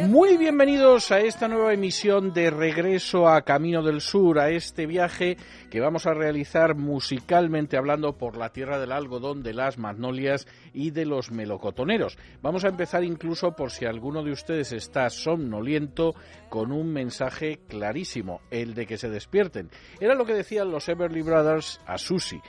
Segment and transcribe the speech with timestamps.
[0.00, 5.36] Muy bienvenidos a esta nueva emisión de Regreso a Camino del Sur, a este viaje
[5.70, 10.92] que vamos a realizar musicalmente hablando por la tierra del algodón, de las magnolias y
[10.92, 12.16] de los melocotoneros.
[12.40, 16.14] Vamos a empezar incluso por si alguno de ustedes está somnoliento
[16.48, 19.68] con un mensaje clarísimo, el de que se despierten.
[20.00, 22.40] Era lo que decían los Everly Brothers a Susie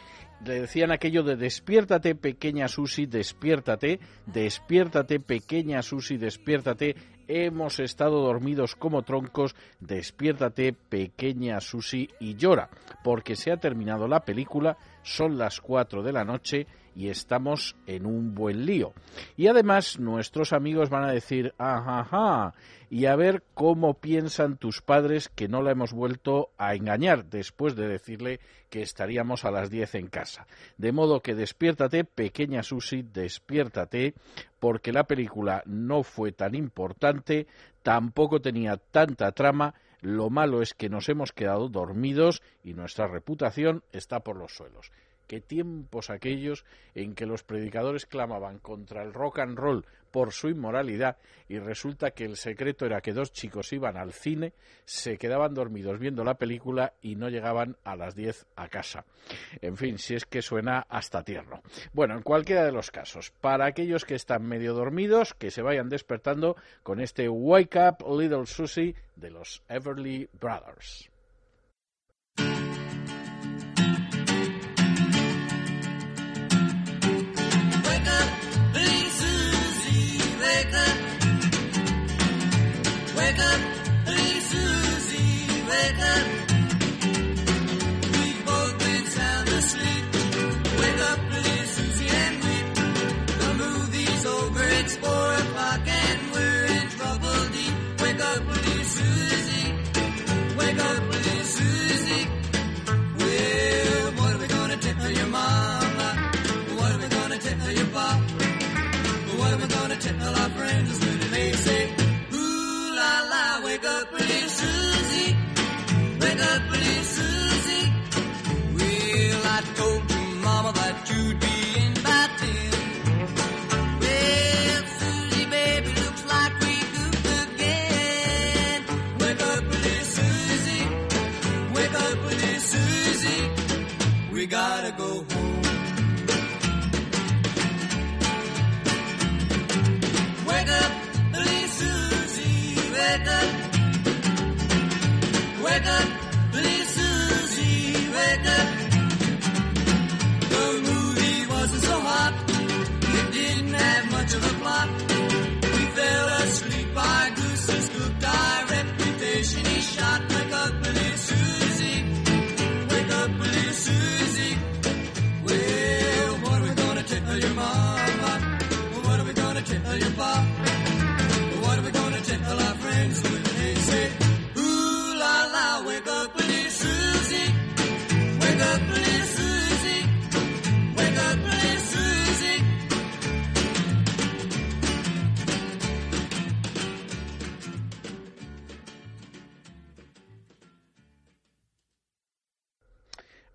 [0.45, 6.95] le decían aquello de despiértate pequeña Susi, despiértate, despiértate pequeña Susi, despiértate,
[7.27, 12.69] hemos estado dormidos como troncos, despiértate pequeña Susi y llora,
[13.03, 18.05] porque se ha terminado la película, son las cuatro de la noche y estamos en
[18.05, 18.93] un buen lío.
[19.35, 22.53] Y además nuestros amigos van a decir, ajá,
[22.89, 27.75] y a ver cómo piensan tus padres que no la hemos vuelto a engañar después
[27.75, 30.45] de decirle que estaríamos a las 10 en casa.
[30.77, 34.13] De modo que despiértate, pequeña Susi, despiértate,
[34.59, 37.47] porque la película no fue tan importante,
[37.81, 43.83] tampoco tenía tanta trama, lo malo es que nos hemos quedado dormidos y nuestra reputación
[43.91, 44.91] está por los suelos
[45.27, 50.47] qué tiempos aquellos en que los predicadores clamaban contra el rock and roll por su
[50.47, 51.17] inmoralidad
[51.49, 54.53] y resulta que el secreto era que dos chicos iban al cine,
[54.85, 59.05] se quedaban dormidos viendo la película y no llegaban a las 10 a casa.
[59.59, 61.63] En fin, si es que suena hasta tierno.
[61.93, 65.89] Bueno, en cualquiera de los casos, para aquellos que están medio dormidos, que se vayan
[65.89, 71.09] despertando con este Wake Up Little Susie de los Everly Brothers.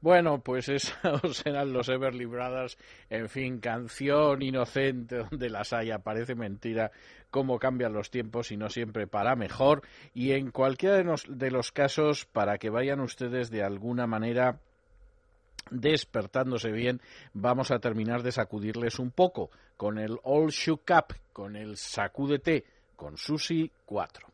[0.08, 2.78] Bueno, pues esos eran los Everly Brothers,
[3.10, 6.91] en fin, canción inocente donde las haya, parece mentira
[7.30, 9.82] cómo cambian los tiempos y no siempre para mejor.
[10.14, 14.60] Y en cualquiera de los, de los casos, para que vayan ustedes de alguna manera
[15.70, 17.02] despertándose bien,
[17.34, 22.64] vamos a terminar de sacudirles un poco con el All Shook Up, con el Sacúdete,
[22.96, 24.26] con Susi 4.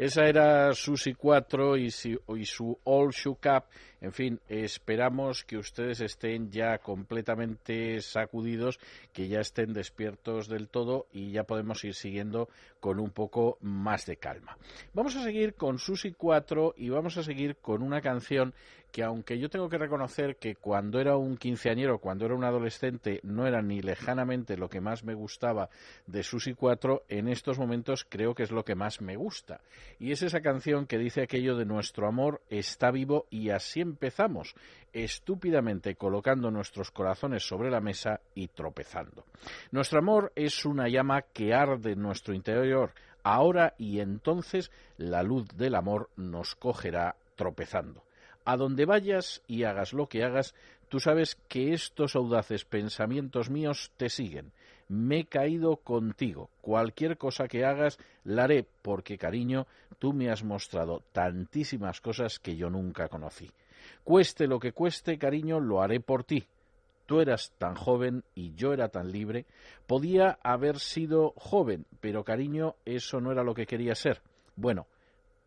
[0.00, 3.64] Esa era Susi 4 y, su All Shook Up.
[4.00, 8.80] En fin, esperamos que ustedes estén ya completamente sacudidos,
[9.12, 12.48] que ya estén despiertos del todo y ya podemos ir siguiendo
[12.80, 14.56] con un poco más de calma.
[14.94, 18.54] Vamos a seguir con Susi 4 y vamos a seguir con una canción
[18.90, 23.20] que aunque yo tengo que reconocer que cuando era un quinceañero, cuando era un adolescente,
[23.22, 25.68] no era ni lejanamente lo que más me gustaba
[26.06, 29.60] de Susi 4, en estos momentos creo que es lo que más me gusta.
[29.98, 34.54] Y es esa canción que dice aquello de nuestro amor está vivo y así empezamos,
[34.92, 39.24] estúpidamente colocando nuestros corazones sobre la mesa y tropezando.
[39.70, 42.92] Nuestro amor es una llama que arde en nuestro interior,
[43.22, 48.02] ahora y entonces la luz del amor nos cogerá tropezando.
[48.44, 50.54] A donde vayas y hagas lo que hagas,
[50.88, 54.52] tú sabes que estos audaces pensamientos míos te siguen.
[54.88, 56.50] Me he caído contigo.
[56.60, 59.66] Cualquier cosa que hagas, la haré, porque, cariño,
[59.98, 63.50] tú me has mostrado tantísimas cosas que yo nunca conocí.
[64.02, 66.46] Cueste lo que cueste, cariño, lo haré por ti.
[67.06, 69.44] Tú eras tan joven y yo era tan libre.
[69.86, 74.22] Podía haber sido joven, pero cariño, eso no era lo que quería ser.
[74.56, 74.86] Bueno,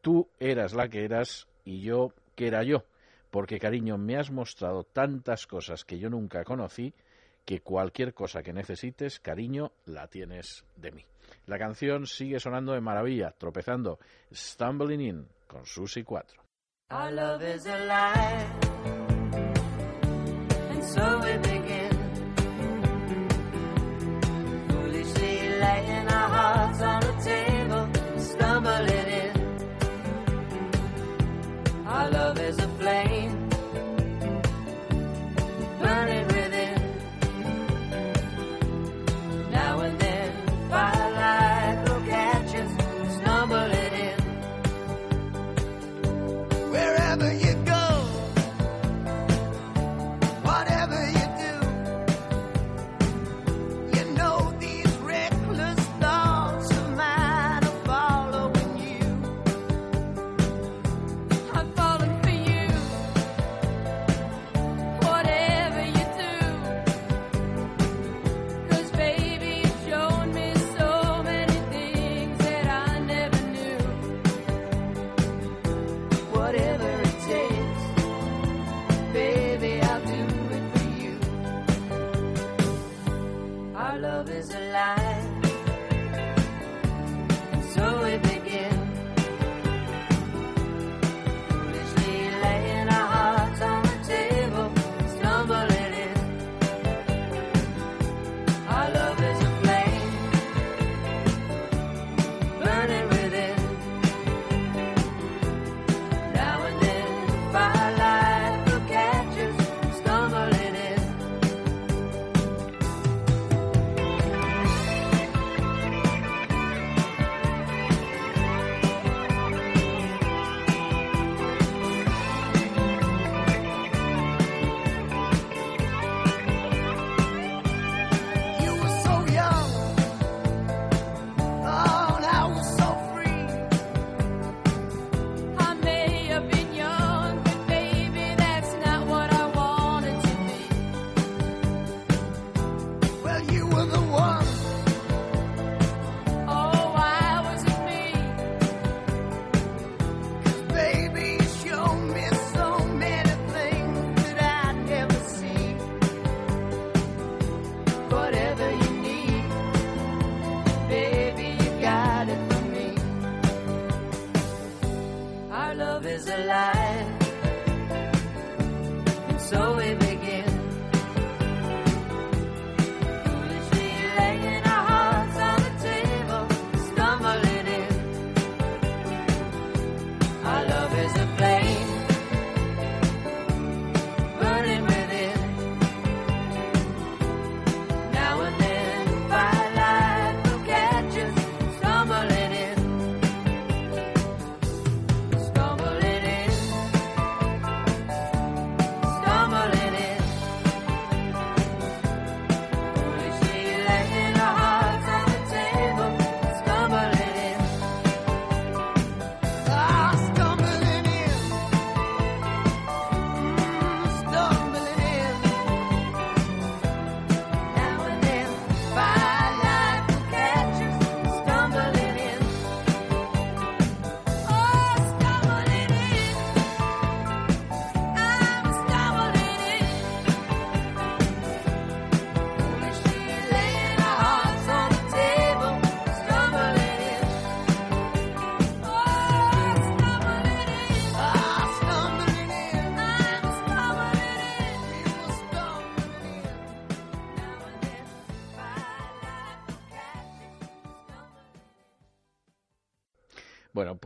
[0.01, 2.85] tú eras la que eras y yo que era yo,
[3.31, 6.93] porque cariño, me has mostrado tantas cosas que yo nunca conocí
[7.45, 11.05] que cualquier cosa que necesites, cariño, la tienes de mí.
[11.45, 13.99] La canción sigue sonando de maravilla, tropezando,
[14.33, 16.41] Stumbling In con Susi 4.
[16.91, 17.65] Our love is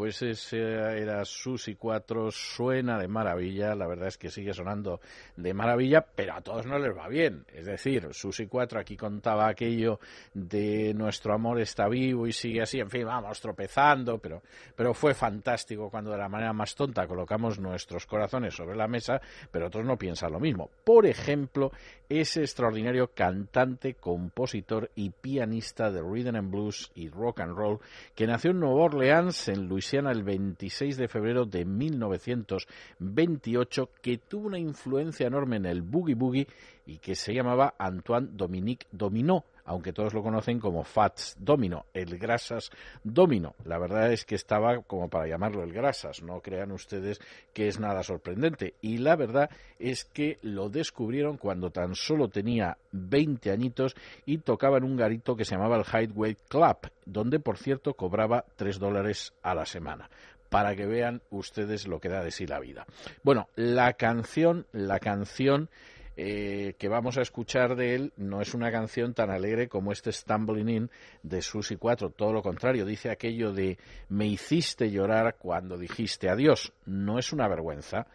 [0.07, 0.61] pues ese
[1.01, 5.01] era Susi 4, suena de maravilla, la verdad es que sigue sonando
[5.35, 7.45] de maravilla, pero a todos no les va bien.
[7.67, 9.99] Decir, Susi 4 aquí contaba aquello
[10.33, 14.41] de nuestro amor está vivo y sigue así, en fin, vamos tropezando, pero,
[14.73, 19.19] pero fue fantástico cuando de la manera más tonta colocamos nuestros corazones sobre la mesa,
[19.51, 20.69] pero otros no piensan lo mismo.
[20.85, 21.73] Por ejemplo,
[22.07, 27.81] ese extraordinario cantante, compositor y pianista de rhythm and blues y rock and roll
[28.15, 34.47] que nació en Nueva Orleans, en Luisiana, el 26 de febrero de 1928, que tuvo
[34.47, 36.47] una influencia enorme en el boogie boogie
[36.87, 42.17] y que se llamaba Antoine Dominique Dominó aunque todos lo conocen como Fats Domino, el
[42.17, 42.71] Grasas
[43.03, 43.53] Domino.
[43.65, 47.19] La verdad es que estaba como para llamarlo el Grasas, no crean ustedes
[47.53, 48.75] que es nada sorprendente.
[48.81, 53.93] Y la verdad es que lo descubrieron cuando tan solo tenía 20 añitos
[54.25, 58.45] y tocaba en un garito que se llamaba el Highway Club, donde por cierto cobraba
[58.55, 60.09] 3 dólares a la semana
[60.49, 62.85] para que vean ustedes lo que da de sí la vida.
[63.21, 65.69] Bueno, la canción, la canción
[66.19, 70.11] eh, que vamos a escuchar de él no es una canción tan alegre como este
[70.11, 73.77] Stumbling In de Susi 4, todo lo contrario, dice aquello de
[74.09, 78.07] me hiciste llorar cuando dijiste adiós, no es una vergüenza.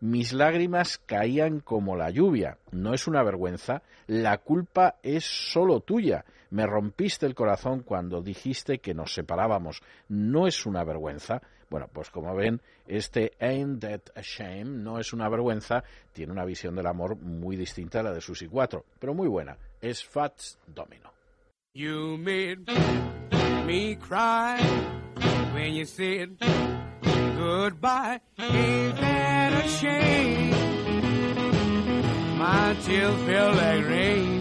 [0.00, 6.24] Mis lágrimas caían como la lluvia, no es una vergüenza, la culpa es solo tuya.
[6.48, 11.42] Me rompiste el corazón cuando dijiste que nos separábamos, no es una vergüenza.
[11.70, 16.44] Bueno, pues como ven, este Ain't That a Shame no es una vergüenza, tiene una
[16.44, 19.56] visión del amor muy distinta a la de Susi 4, pero muy buena.
[19.80, 21.12] Es Fats Domino.
[21.72, 22.66] You made
[23.64, 24.58] me cry
[25.54, 26.36] when you said
[27.38, 28.20] goodbye.
[28.36, 28.80] A?
[32.36, 34.39] My tears like rain.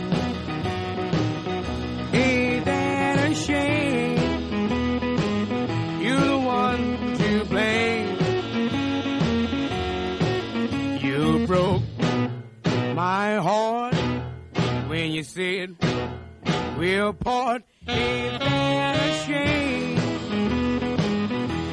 [13.29, 13.95] My heart
[14.89, 15.75] when you said
[16.77, 17.61] we'll part.
[17.87, 19.95] Ain't that a shame?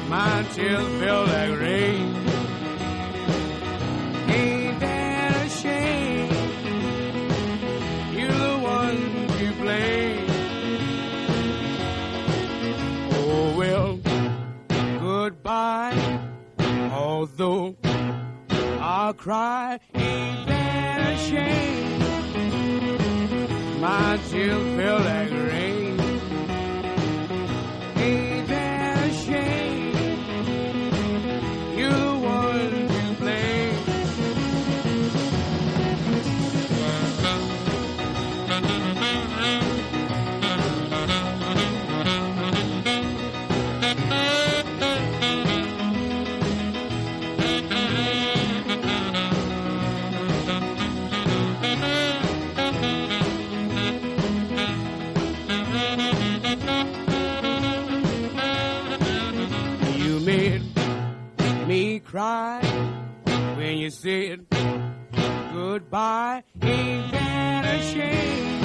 [0.07, 2.15] My tears feel like rain.
[4.37, 6.31] Ain't that a shame?
[8.17, 8.99] You're the one
[9.37, 10.27] to blame.
[13.19, 13.99] Oh well,
[14.99, 16.19] goodbye.
[16.91, 17.75] Although
[18.99, 21.99] I'll cry, ain't that a shame?
[23.79, 25.86] My tears feel like rain.
[62.17, 62.59] Cry
[63.57, 64.47] when you said
[65.53, 66.41] goodbye.
[66.63, 68.61] Ain't that a shame?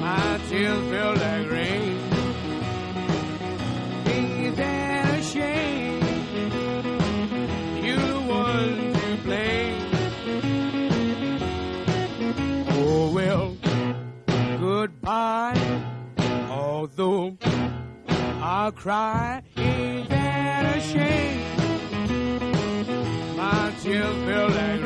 [0.00, 1.98] My tears feel like rain.
[4.06, 6.00] Ain't that a shame?
[7.84, 9.80] You're the one to blame.
[12.70, 13.54] Oh well,
[14.58, 15.82] goodbye.
[16.48, 17.36] Although
[18.40, 19.42] I'll cry.
[19.58, 21.35] Ain't that a shame?
[23.86, 24.82] My tears feel like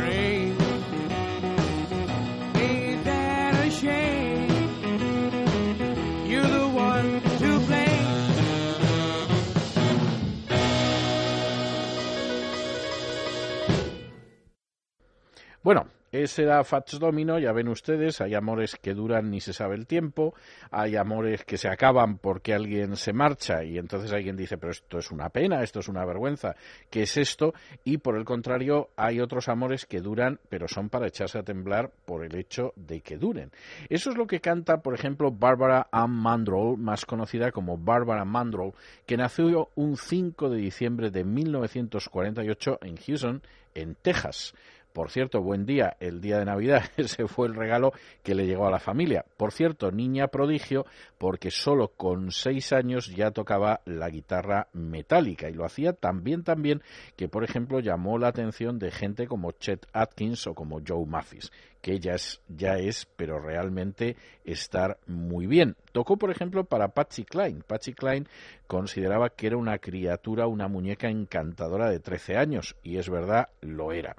[16.12, 19.87] ese era Fats Domino, ya ven ustedes, hay amores que duran ni se sabe el
[19.87, 20.35] tiempo,
[20.70, 24.99] hay amores que se acaban porque alguien se marcha y entonces alguien dice, pero esto
[24.99, 26.57] es una pena, esto es una vergüenza,
[26.90, 27.55] ¿qué es esto?
[27.85, 31.90] Y por el contrario, hay otros amores que duran, pero son para echarse a temblar
[32.05, 33.53] por el hecho de que duren.
[33.88, 38.73] Eso es lo que canta, por ejemplo, Barbara Ann Mandrell, más conocida como Barbara Mandrell,
[39.07, 43.42] que nació un 5 de diciembre de 1948 en Houston,
[43.75, 44.55] en Texas.
[44.92, 48.66] Por cierto, buen día, el día de Navidad, ese fue el regalo que le llegó
[48.66, 49.24] a la familia.
[49.37, 50.85] Por cierto, niña prodigio,
[51.16, 56.42] porque solo con seis años ya tocaba la guitarra metálica y lo hacía tan bien,
[56.42, 56.83] tan bien
[57.16, 61.53] que, por ejemplo, llamó la atención de gente como Chet Atkins o como Joe Mathis.
[61.81, 65.77] Que ella es, ya es, pero realmente estar muy bien.
[65.93, 67.62] Tocó, por ejemplo, para Patsy Cline.
[67.66, 68.27] Patsy Cline
[68.66, 73.93] consideraba que era una criatura, una muñeca encantadora de 13 años, y es verdad, lo
[73.93, 74.14] era.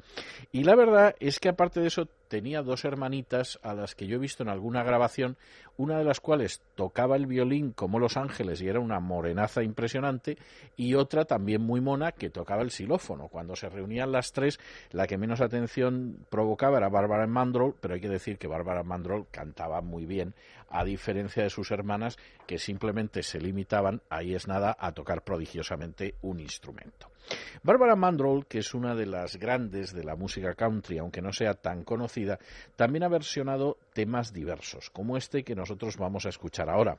[0.52, 4.15] Y la verdad es que aparte de eso tenía dos hermanitas a las que yo
[4.15, 5.36] he visto en alguna grabación,
[5.76, 10.38] una de las cuales tocaba el violín como Los Ángeles y era una morenaza impresionante,
[10.78, 13.28] y otra también muy mona que tocaba el xilófono.
[13.28, 18.00] Cuando se reunían las tres, la que menos atención provocaba era Bárbara Mandrol, pero hay
[18.00, 20.34] que decir que Bárbara Mandrol cantaba muy bien,
[20.70, 22.17] a diferencia de sus hermanas
[22.48, 27.11] que simplemente se limitaban, ahí es nada, a tocar prodigiosamente un instrumento.
[27.63, 31.53] Bárbara Mandrol, que es una de las grandes de la música country, aunque no sea
[31.53, 32.39] tan conocida,
[32.75, 36.97] también ha versionado temas diversos, como este que nosotros vamos a escuchar ahora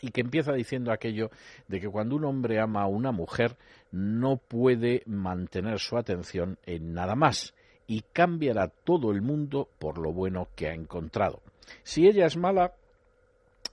[0.00, 1.30] y que empieza diciendo aquello
[1.68, 3.56] de que cuando un hombre ama a una mujer
[3.90, 7.54] no puede mantener su atención en nada más
[7.86, 11.42] y cambiará todo el mundo por lo bueno que ha encontrado.
[11.82, 12.72] Si ella es mala,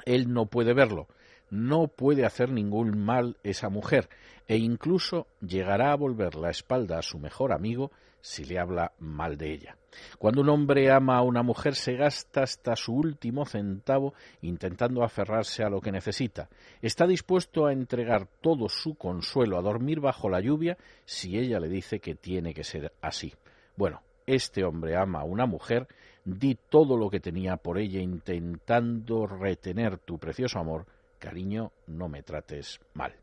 [0.06, 1.08] él no puede verlo,
[1.50, 4.10] no puede hacer ningún mal esa mujer
[4.48, 9.38] e incluso llegará a volver la espalda a su mejor amigo si le habla mal
[9.38, 9.78] de ella.
[10.20, 15.64] Cuando un hombre ama a una mujer se gasta hasta su último centavo intentando aferrarse
[15.64, 16.50] a lo que necesita.
[16.82, 21.70] Está dispuesto a entregar todo su consuelo a dormir bajo la lluvia si ella le
[21.70, 23.34] dice que tiene que ser así.
[23.76, 25.88] Bueno, este hombre ama a una mujer,
[26.26, 30.86] di todo lo que tenía por ella intentando retener tu precioso amor,
[31.18, 33.14] cariño, no me trates mal.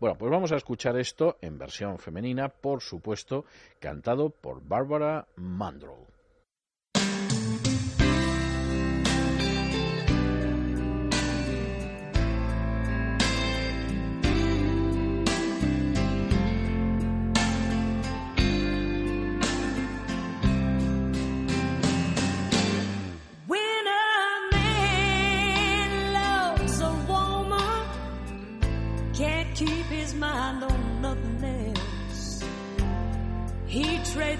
[0.00, 3.44] Bueno, pues vamos a escuchar esto en versión femenina, por supuesto,
[3.78, 6.11] cantado por Barbara Mandrell.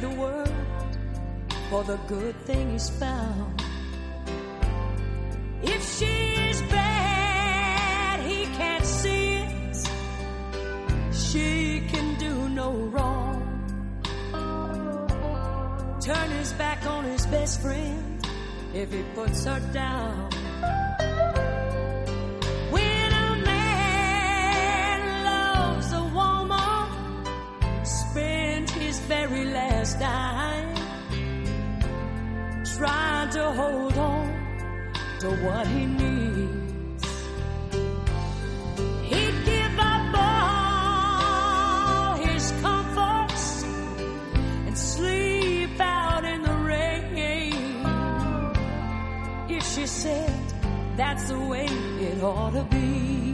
[0.02, 0.48] The world
[1.70, 3.62] for the good thing he's found.
[5.62, 9.76] If she's bad, he can't see it.
[11.14, 13.38] She can do no wrong.
[16.00, 18.26] Turn his back on his best friend
[18.74, 20.32] if he puts her down.
[29.14, 30.74] Very last dime
[32.76, 34.26] trying to hold on
[35.20, 37.04] to what he needs.
[39.10, 43.64] He'd give up all his comforts
[44.66, 47.86] and sleep out in the rain.
[49.56, 50.42] If she said
[50.96, 51.66] that's the way
[52.08, 53.31] it ought to be.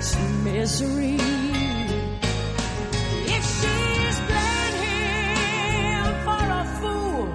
[0.00, 1.16] Misery.
[3.36, 7.26] If she's playing him for a fool,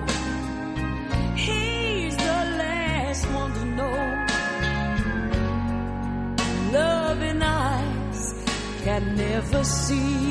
[1.36, 4.00] he's the last one to know.
[6.74, 8.34] Loving eyes
[8.84, 10.25] can never see.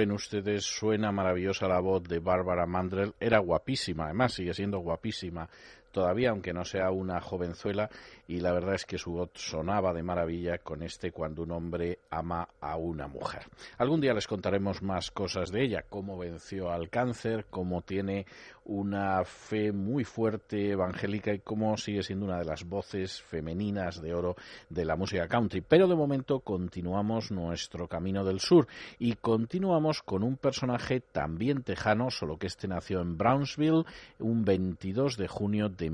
[0.00, 3.12] Ven ustedes, suena maravillosa la voz de Bárbara Mandrell.
[3.20, 5.46] Era guapísima, además sigue siendo guapísima
[5.92, 7.90] todavía, aunque no sea una jovenzuela,
[8.30, 11.98] y la verdad es que su voz sonaba de maravilla con este cuando un hombre
[12.10, 13.42] ama a una mujer.
[13.76, 18.26] Algún día les contaremos más cosas de ella, cómo venció al cáncer, cómo tiene
[18.66, 24.14] una fe muy fuerte evangélica y cómo sigue siendo una de las voces femeninas de
[24.14, 24.36] oro
[24.68, 25.60] de la música country.
[25.60, 28.68] Pero de momento continuamos nuestro camino del sur
[29.00, 33.86] y continuamos con un personaje también tejano, solo que este nació en Brownsville
[34.20, 35.90] un 22 de junio de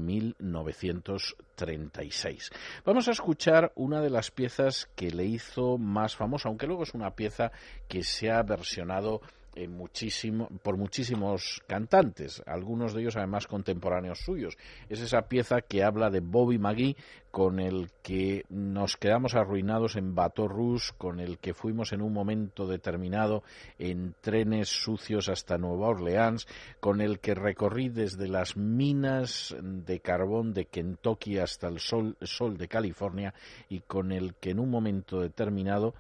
[1.57, 2.51] 1936.
[2.85, 6.95] Vamos a escuchar una de las piezas que le hizo más famosa, aunque luego es
[6.95, 7.53] una pieza
[7.89, 9.23] que se ha versionado
[9.57, 14.57] en muchísimo, por muchísimos cantantes, algunos de ellos además contemporáneos suyos.
[14.89, 16.97] Es esa pieza que habla de Bobby McGee,
[17.31, 22.13] con el que nos quedamos arruinados en Bateau Rouge, con el que fuimos en un
[22.13, 23.43] momento determinado
[23.79, 26.47] en trenes sucios hasta Nueva Orleans,
[26.81, 32.57] con el que recorrí desde las minas de carbón de Kentucky hasta el sol, sol
[32.57, 33.35] de California
[33.69, 35.95] y con el que en un momento determinado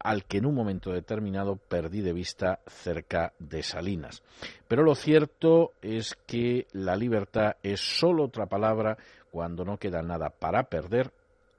[0.00, 4.22] al que en un momento determinado perdí de vista cerca de Salinas.
[4.66, 8.98] Pero lo cierto es que la libertad es solo otra palabra
[9.30, 11.12] cuando no queda nada para perder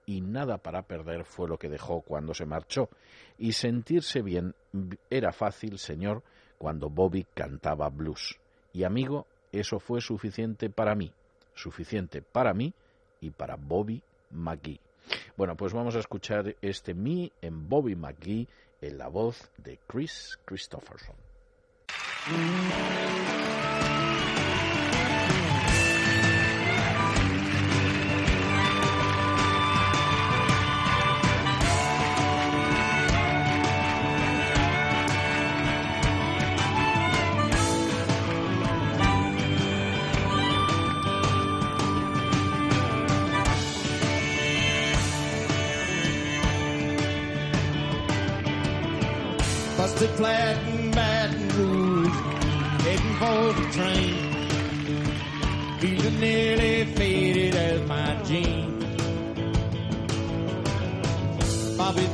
[0.06, 2.90] y nada para perder fue lo que dejó cuando se marchó.
[3.38, 4.54] Y sentirse bien
[5.10, 6.22] era fácil, señor,
[6.58, 8.38] cuando Bobby cantaba blues.
[8.74, 11.12] Y amigo, eso fue suficiente para mí,
[11.54, 12.74] suficiente para mí
[13.22, 14.02] y para Bobby
[14.32, 14.80] McGee.
[15.36, 18.48] Bueno, pues vamos a escuchar este Me en Bobby McGee
[18.82, 21.16] en la voz de Chris Christopherson.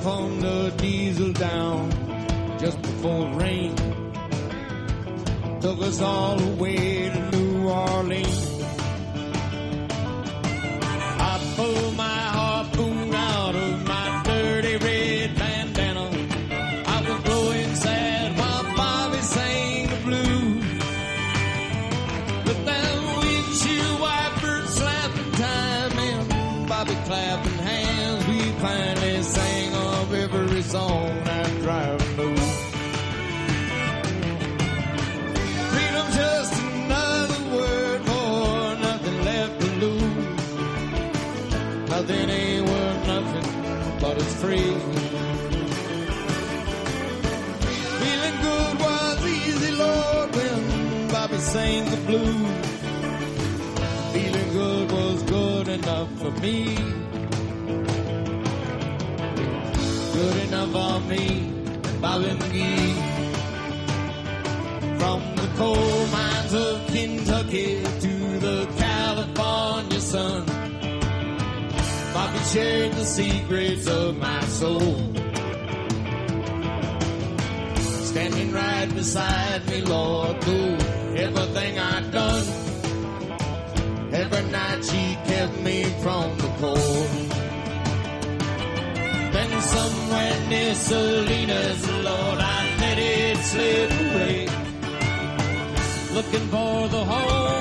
[0.04, 1.92] Bobby the diesel down
[2.60, 3.76] just before rain.
[5.62, 8.49] Took us all the way to New Orleans.
[44.42, 44.72] Free.
[48.02, 52.52] Feeling good was easy, Lord, when Bobby sang the blues.
[54.14, 56.58] Feeling good was good enough for me.
[60.14, 61.24] Good enough for me,
[62.02, 62.96] Bobby McGee.
[65.00, 70.49] From the coal mines of Kentucky to the California sun.
[72.52, 74.98] Shared the secrets of my soul.
[78.10, 80.78] Standing right beside me, Lord, through
[81.16, 82.44] everything I've done.
[84.12, 87.10] Every night she kept me from the cold.
[89.32, 94.48] Then somewhere near Salinas, Lord, I let it slip away.
[96.16, 97.59] Looking for the home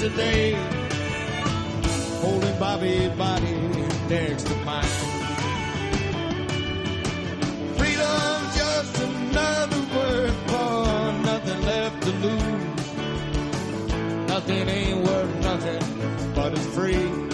[0.00, 0.52] yesterday.
[2.22, 3.52] Holding Bobby's body
[4.08, 4.84] next to mine.
[7.76, 12.96] Freedom's just another word for nothing left to lose.
[14.28, 17.29] Nothing ain't worth nothing, but it's free.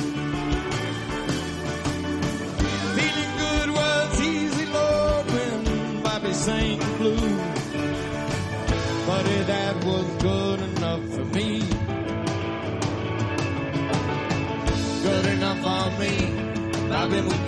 [17.09, 17.46] Me,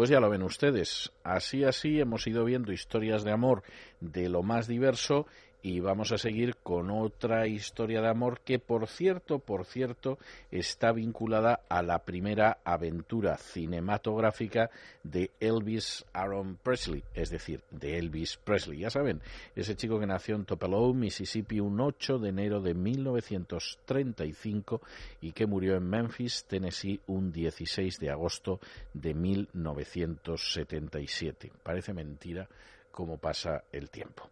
[0.00, 1.12] Pues ya lo ven ustedes.
[1.24, 3.62] Así, así hemos ido viendo historias de amor
[4.00, 5.26] de lo más diverso
[5.62, 10.18] y vamos a seguir con otra historia de amor que, por cierto, por cierto,
[10.50, 14.70] está vinculada a la primera aventura cinematográfica
[15.02, 18.80] de Elvis Aaron Presley, es decir, de Elvis Presley.
[18.80, 19.22] Ya saben,
[19.54, 24.80] ese chico que nació en Tupelo, Mississippi, un 8 de enero de 1935
[25.20, 28.60] y que murió en Memphis, Tennessee, un 16 de agosto
[28.94, 31.50] de 1977.
[31.62, 32.48] Parece mentira
[32.90, 34.30] cómo pasa el tiempo.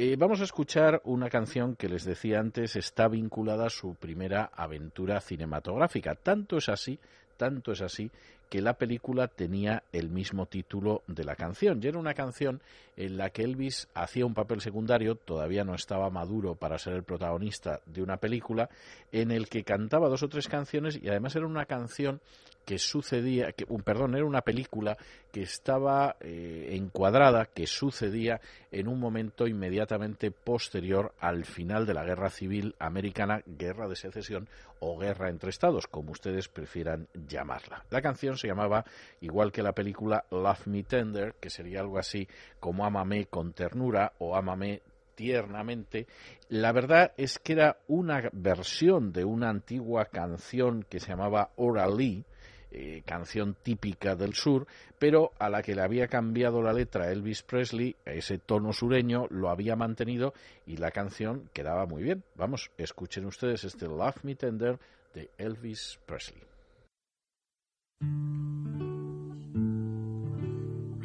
[0.00, 4.48] Eh, vamos a escuchar una canción que les decía antes está vinculada a su primera
[4.54, 6.14] aventura cinematográfica.
[6.14, 7.00] Tanto es así,
[7.36, 8.08] tanto es así
[8.48, 11.80] que la película tenía el mismo título de la canción.
[11.82, 12.62] Y era una canción
[12.96, 17.02] en la que Elvis hacía un papel secundario, todavía no estaba maduro para ser el
[17.02, 18.70] protagonista de una película,
[19.10, 22.20] en el que cantaba dos o tres canciones y además era una canción
[22.68, 24.98] que sucedía, que, un, perdón, era una película
[25.32, 32.04] que estaba eh, encuadrada, que sucedía en un momento inmediatamente posterior al final de la
[32.04, 34.50] Guerra Civil Americana, Guerra de Secesión
[34.80, 37.86] o Guerra entre Estados, como ustedes prefieran llamarla.
[37.88, 38.84] La canción se llamaba,
[39.22, 42.28] igual que la película, Love Me Tender, que sería algo así
[42.60, 44.82] como Ámame con ternura o Ámame
[45.14, 46.06] tiernamente.
[46.50, 52.26] La verdad es que era una versión de una antigua canción que se llamaba Orally,
[52.70, 54.66] eh, canción típica del sur,
[54.98, 59.50] pero a la que le había cambiado la letra Elvis Presley, ese tono sureño lo
[59.50, 60.34] había mantenido
[60.66, 62.24] y la canción quedaba muy bien.
[62.34, 64.78] Vamos, escuchen ustedes este Love Me Tender
[65.14, 66.42] de Elvis Presley.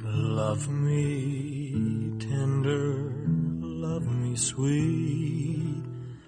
[0.05, 3.11] Love me tender,
[3.61, 5.83] love me sweet,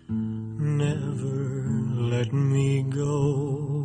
[0.09, 1.65] never
[2.11, 3.84] let me go.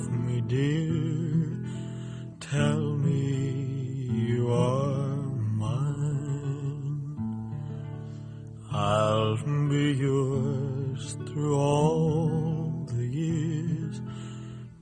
[0.00, 1.58] love me dear,
[2.40, 5.16] tell me you are
[5.64, 7.12] mine.
[8.72, 9.36] I'll
[9.68, 14.00] be yours through all the years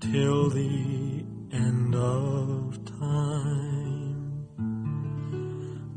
[0.00, 4.46] till the end of time.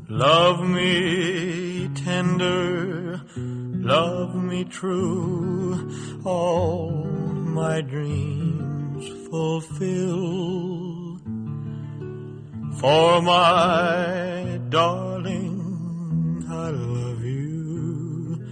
[0.08, 5.90] Love me tender, love me true,
[6.24, 7.04] all
[7.60, 8.81] my dreams
[12.82, 18.44] For my darling, I love you,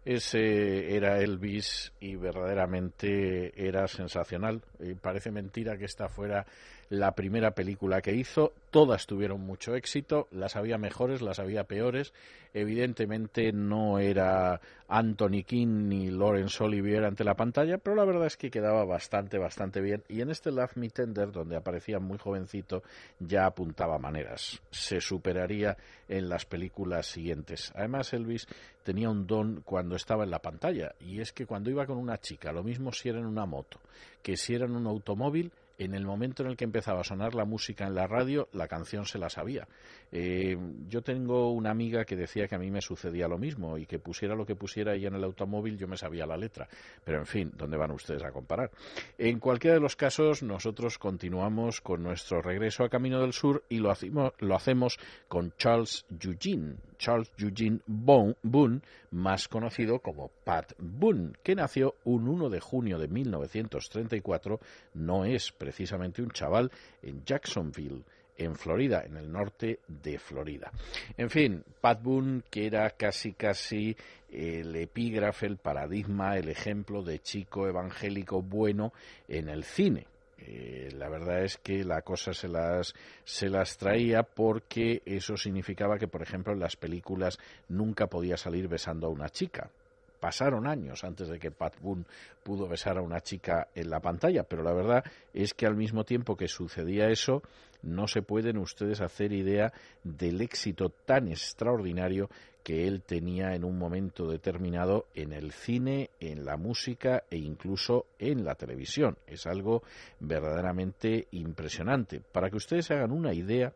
[0.04, 4.62] Ese era Elvis y verdaderamente era sensacional.
[5.02, 6.46] Parece mentira que esta fuera
[6.90, 8.52] la primera película que hizo.
[8.70, 12.12] Todas tuvieron mucho éxito, las había mejores, las había peores.
[12.52, 18.36] Evidentemente no era Anthony King ni Laurence Olivier ante la pantalla, pero la verdad es
[18.36, 20.02] que quedaba bastante, bastante bien.
[20.08, 22.82] Y en este Love Me Tender, donde aparecía muy jovencito,
[23.20, 24.60] ya apuntaba maneras.
[24.70, 25.76] Se superaría
[26.08, 27.72] en las películas siguientes.
[27.76, 28.48] Además, Elvis
[28.82, 32.18] tenía un don cuando estaba en la pantalla, y es que cuando iba con una
[32.18, 33.78] chica, lo mismo si era en una moto
[34.22, 37.34] que si era en un automóvil, en el momento en el que empezaba a sonar
[37.34, 39.66] la música en la radio, la canción se la sabía.
[40.12, 40.56] Eh,
[40.88, 43.98] yo tengo una amiga que decía que a mí me sucedía lo mismo y que
[43.98, 46.68] pusiera lo que pusiera ella en el automóvil, yo me sabía la letra.
[47.04, 48.70] Pero en fin, ¿dónde van ustedes a comparar?
[49.18, 53.78] En cualquiera de los casos, nosotros continuamos con nuestro regreso a Camino del Sur y
[53.78, 54.98] lo hacemos, lo hacemos
[55.28, 56.76] con Charles Eugene.
[56.98, 63.08] Charles Eugene Boone, más conocido como Pat Boone, que nació un 1 de junio de
[63.08, 64.60] 1934,
[64.94, 66.70] no es precisamente un chaval,
[67.02, 68.04] en Jacksonville,
[68.40, 70.72] en Florida, en el norte de Florida.
[71.16, 73.94] En fin, Pat Boone, que era casi casi
[74.32, 78.92] el epígrafe, el paradigma, el ejemplo de chico evangélico bueno
[79.28, 80.06] en el cine.
[80.38, 85.98] Eh, la verdad es que la cosa se las, se las traía porque eso significaba
[85.98, 87.38] que, por ejemplo, en las películas
[87.68, 89.70] nunca podía salir besando a una chica.
[90.18, 92.04] Pasaron años antes de que Pat Boone
[92.42, 96.04] pudo besar a una chica en la pantalla, pero la verdad es que al mismo
[96.04, 97.42] tiempo que sucedía eso,
[97.82, 99.72] no se pueden ustedes hacer idea
[100.04, 102.28] del éxito tan extraordinario
[102.62, 108.06] que él tenía en un momento determinado en el cine, en la música e incluso
[108.18, 109.16] en la televisión.
[109.26, 109.82] Es algo
[110.20, 112.20] verdaderamente impresionante.
[112.20, 113.72] Para que ustedes hagan una idea,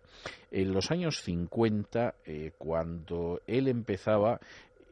[0.51, 4.39] en los años 50, eh, cuando él empezaba,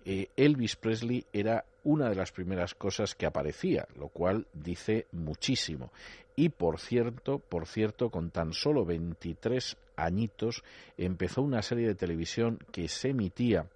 [0.05, 5.91] eh, Elvis Presley era una de las primeras cosas que aparecía, lo cual dice muchísimo.
[6.37, 10.63] Y por cierto, por cierto, con tan solo 23 añitos
[10.97, 13.67] empezó una serie de televisión que se emitía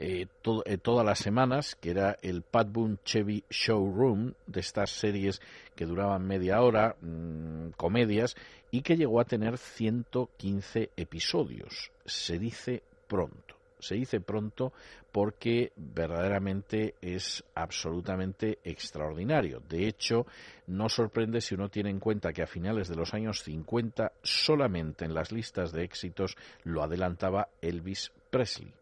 [0.00, 0.26] eh,
[0.64, 5.40] eh, todas las semanas, que era el Pat Boone Chevy Showroom, de estas series
[5.74, 8.36] que duraban media hora, mm, comedias,
[8.70, 11.90] y que llegó a tener 115 episodios.
[12.04, 13.57] Se dice pronto.
[13.78, 14.72] Se dice pronto
[15.12, 19.60] porque verdaderamente es absolutamente extraordinario.
[19.68, 20.26] De hecho,
[20.66, 25.04] no sorprende si uno tiene en cuenta que a finales de los años 50 solamente
[25.04, 28.72] en las listas de éxitos lo adelantaba Elvis Presley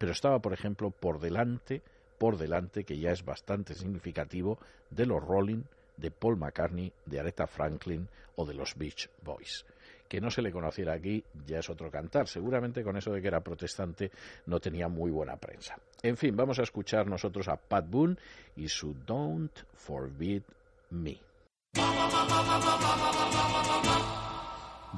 [0.00, 1.82] pero estaba, por ejemplo, por delante,
[2.16, 5.64] por delante, que ya es bastante significativo, de los Rolling,
[5.98, 9.66] de Paul McCartney, de Aretha Franklin o de los Beach Boys.
[10.10, 12.26] Que no se le conociera aquí ya es otro cantar.
[12.26, 14.10] Seguramente con eso de que era protestante
[14.46, 15.78] no tenía muy buena prensa.
[16.02, 18.16] En fin, vamos a escuchar nosotros a Pat Boone
[18.56, 20.42] y su Don't Forbid
[20.90, 21.16] Me.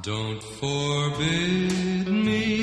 [0.01, 2.62] Don't forbid me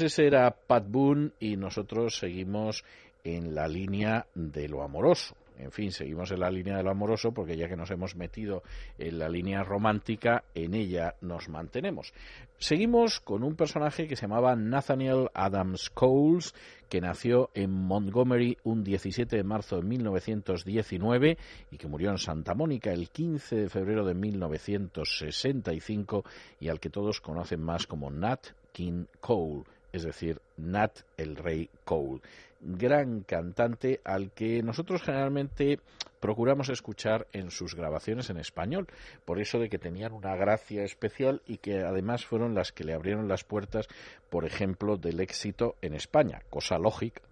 [0.00, 2.84] Pues ese era Pat Boone y nosotros seguimos
[3.22, 5.36] en la línea de lo amoroso.
[5.58, 8.62] en fin, seguimos en la línea de lo amoroso porque ya que nos hemos metido
[8.96, 12.14] en la línea romántica, en ella nos mantenemos.
[12.56, 16.54] Seguimos con un personaje que se llamaba Nathaniel Adams Coles,
[16.88, 21.36] que nació en Montgomery un 17 de marzo de 1919
[21.72, 26.24] y que murió en Santa Mónica el 15 de febrero de 1965
[26.58, 31.68] y al que todos conocen más como Nat King Cole, es decir, Nat el Rey
[31.84, 32.20] Cole
[32.60, 35.80] gran cantante al que nosotros generalmente
[36.20, 38.86] procuramos escuchar en sus grabaciones en español,
[39.24, 42.92] por eso de que tenían una gracia especial y que además fueron las que le
[42.92, 43.88] abrieron las puertas,
[44.28, 47.22] por ejemplo, del éxito en España, cosa lógica,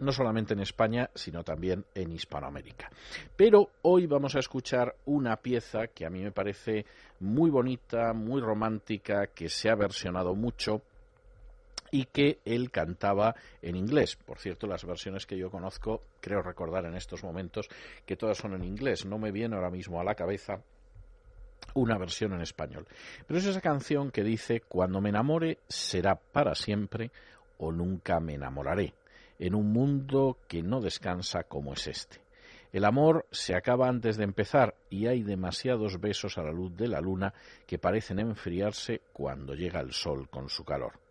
[0.00, 2.90] no solamente en España, sino también en Hispanoamérica.
[3.36, 6.84] Pero hoy vamos a escuchar una pieza que a mí me parece
[7.20, 10.82] muy bonita, muy romántica, que se ha versionado mucho
[11.94, 14.16] y que él cantaba en inglés.
[14.16, 17.68] Por cierto, las versiones que yo conozco, creo recordar en estos momentos
[18.04, 19.06] que todas son en inglés.
[19.06, 20.60] No me viene ahora mismo a la cabeza
[21.74, 22.88] una versión en español.
[23.28, 27.12] Pero es esa canción que dice, cuando me enamore será para siempre
[27.58, 28.92] o nunca me enamoraré,
[29.38, 32.20] en un mundo que no descansa como es este.
[32.72, 36.88] El amor se acaba antes de empezar y hay demasiados besos a la luz de
[36.88, 37.32] la luna
[37.68, 41.03] que parecen enfriarse cuando llega el sol con su calor.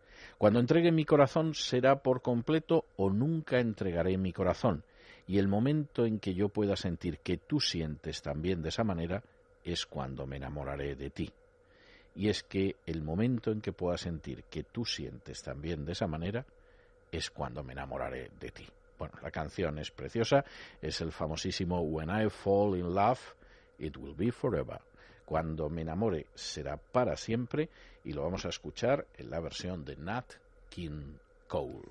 [0.43, 4.83] Cuando entregue mi corazón será por completo o nunca entregaré mi corazón.
[5.25, 9.23] Y el momento en que yo pueda sentir que tú sientes también de esa manera
[9.63, 11.31] es cuando me enamoraré de ti.
[12.17, 16.07] Y es que el momento en que pueda sentir que tú sientes también de esa
[16.07, 16.45] manera
[17.09, 18.67] es cuando me enamoraré de ti.
[18.99, 20.43] Bueno, la canción es preciosa,
[20.81, 23.33] es el famosísimo When I Fall in Love,
[23.79, 24.81] It Will Be Forever.
[25.33, 27.71] Cuando me enamore será para siempre
[28.03, 30.31] y lo vamos a escuchar en la versión de Nat
[30.69, 31.15] King
[31.47, 31.89] Cole.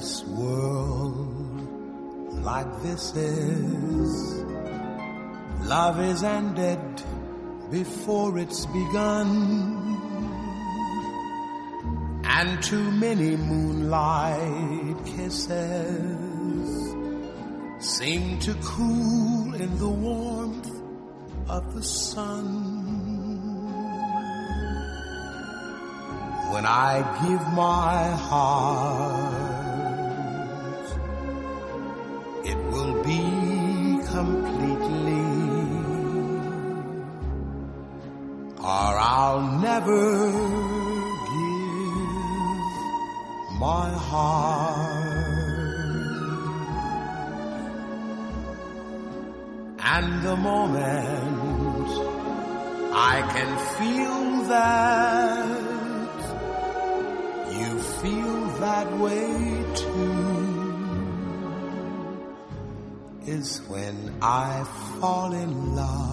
[0.00, 1.68] Restless world
[2.42, 4.44] like this is.
[5.66, 6.80] Love is ended
[7.70, 9.58] before it's begun.
[12.24, 16.70] And too many moonlight kisses
[17.78, 20.70] seem to cool in the warmth
[21.48, 22.46] of the sun.
[26.52, 29.49] When I give my heart,
[63.40, 64.64] is when I
[65.00, 66.09] fall in love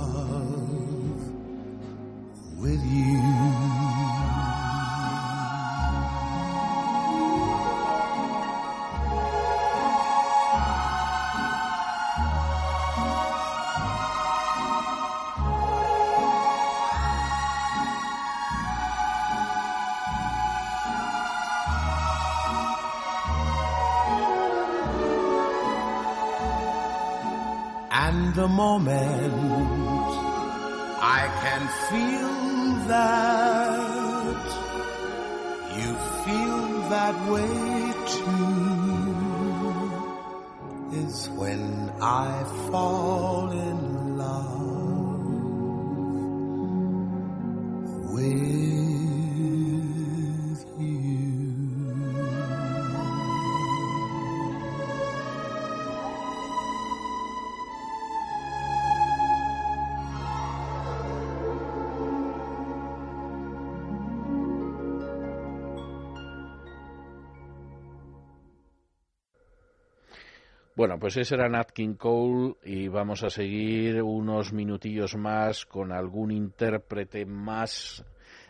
[70.77, 75.91] Bueno, pues ese era Nat King Cole y vamos a seguir unos minutillos más con
[75.91, 78.05] algún intérprete más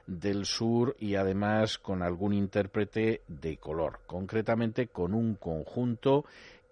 [0.05, 6.25] del sur y además con algún intérprete de color, concretamente con un conjunto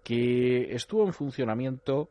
[0.04, 2.10] que estuvo en funcionamiento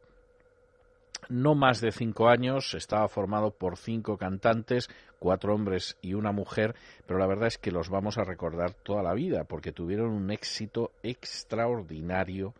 [1.28, 4.88] no más de cinco años, estaba formado por cinco cantantes,
[5.18, 6.74] cuatro hombres y una mujer,
[7.06, 10.30] pero la verdad es que los vamos a recordar toda la vida porque tuvieron un
[10.30, 12.54] éxito extraordinario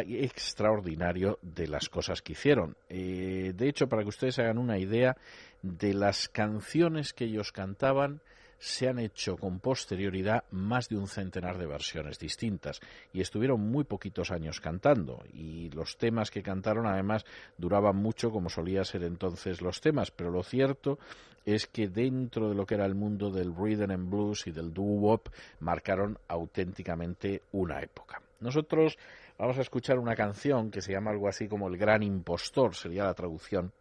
[0.00, 2.76] extraordinario de las cosas que hicieron.
[2.88, 5.16] Eh, de hecho, para que ustedes hagan una idea
[5.62, 8.20] de las canciones que ellos cantaban,
[8.58, 12.80] se han hecho con posterioridad más de un centenar de versiones distintas
[13.12, 17.26] y estuvieron muy poquitos años cantando y los temas que cantaron además
[17.58, 20.98] duraban mucho como solía ser entonces los temas, pero lo cierto
[21.44, 24.72] es que dentro de lo que era el mundo del rhythm and blues y del
[24.72, 25.28] doo-wop
[25.60, 28.22] marcaron auténticamente una época.
[28.40, 28.96] Nosotros
[29.38, 33.04] vamos a escuchar una canción que se llama algo así como El Gran Impostor, sería
[33.04, 33.72] la traducción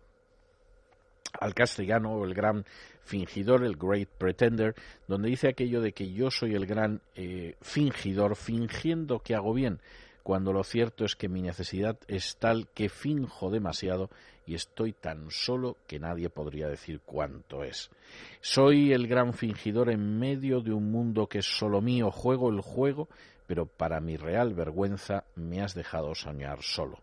[1.40, 2.66] al castellano, el gran
[3.02, 4.76] fingidor, el Great Pretender,
[5.08, 9.80] donde dice aquello de que yo soy el gran eh, fingidor, fingiendo que hago bien,
[10.22, 14.10] cuando lo cierto es que mi necesidad es tal que finjo demasiado
[14.46, 17.90] y estoy tan solo que nadie podría decir cuánto es.
[18.40, 22.62] Soy el gran fingidor en medio de un mundo que es solo mío, juego el
[22.62, 23.10] juego,
[23.54, 26.98] pero para mi real vergüenza me has dejado soñar solo.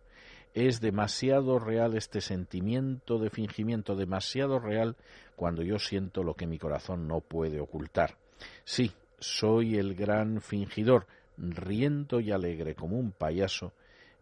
[0.53, 4.97] Es demasiado real este sentimiento de fingimiento, demasiado real
[5.37, 8.17] cuando yo siento lo que mi corazón no puede ocultar.
[8.65, 8.91] Sí,
[9.21, 11.07] soy el gran fingidor,
[11.39, 13.73] riendo y alegre como un payaso,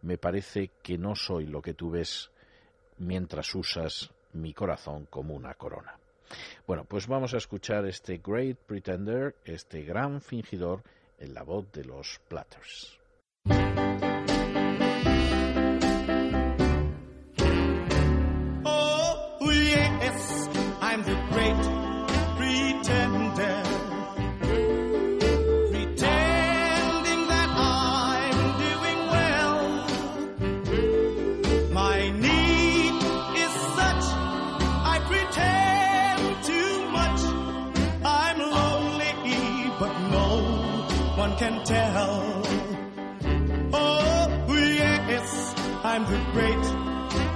[0.03, 2.29] me parece que no soy lo que tú ves
[2.99, 5.97] mientras usas mi corazón como una corona.
[6.67, 10.83] Bueno, pues vamos a escuchar este Great Pretender, este gran fingidor,
[11.19, 12.99] en la voz de los Platters.
[41.39, 42.41] Can tell.
[43.71, 45.53] Oh, yes,
[45.85, 46.65] I'm the great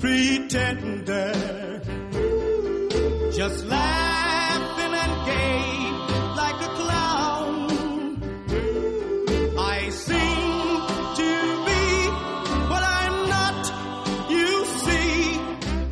[0.00, 1.32] pretender.
[3.32, 5.90] Just laughing and gay
[6.36, 7.70] like a clown.
[9.58, 10.86] I seem
[11.20, 11.30] to
[11.66, 11.84] be
[12.70, 13.60] what I'm not.
[14.30, 15.40] You see,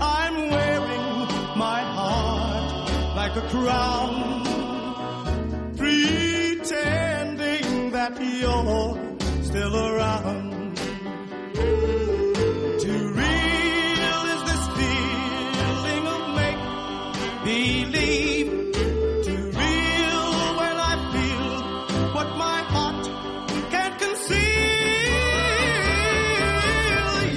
[0.01, 4.41] I'm wearing my heart like a crown.
[8.62, 10.76] Still around.
[12.80, 16.62] Too real is this feeling of make
[17.44, 18.50] believe.
[19.24, 20.24] Too real
[20.60, 21.48] when I feel
[22.14, 23.04] what my heart
[23.72, 24.38] can't conceal.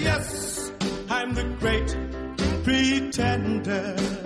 [0.04, 0.72] Yes,
[1.10, 1.98] I'm the great
[2.64, 4.25] pretender.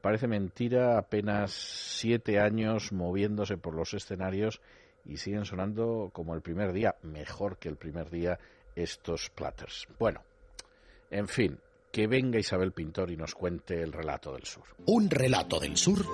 [0.00, 4.60] Parece mentira, apenas siete años moviéndose por los escenarios
[5.04, 8.38] y siguen sonando como el primer día, mejor que el primer día
[8.82, 9.86] estos platters.
[9.98, 10.22] Bueno,
[11.10, 11.58] en fin,
[11.92, 14.64] que venga Isabel Pintor y nos cuente el relato del sur.
[14.86, 16.04] Un relato del sur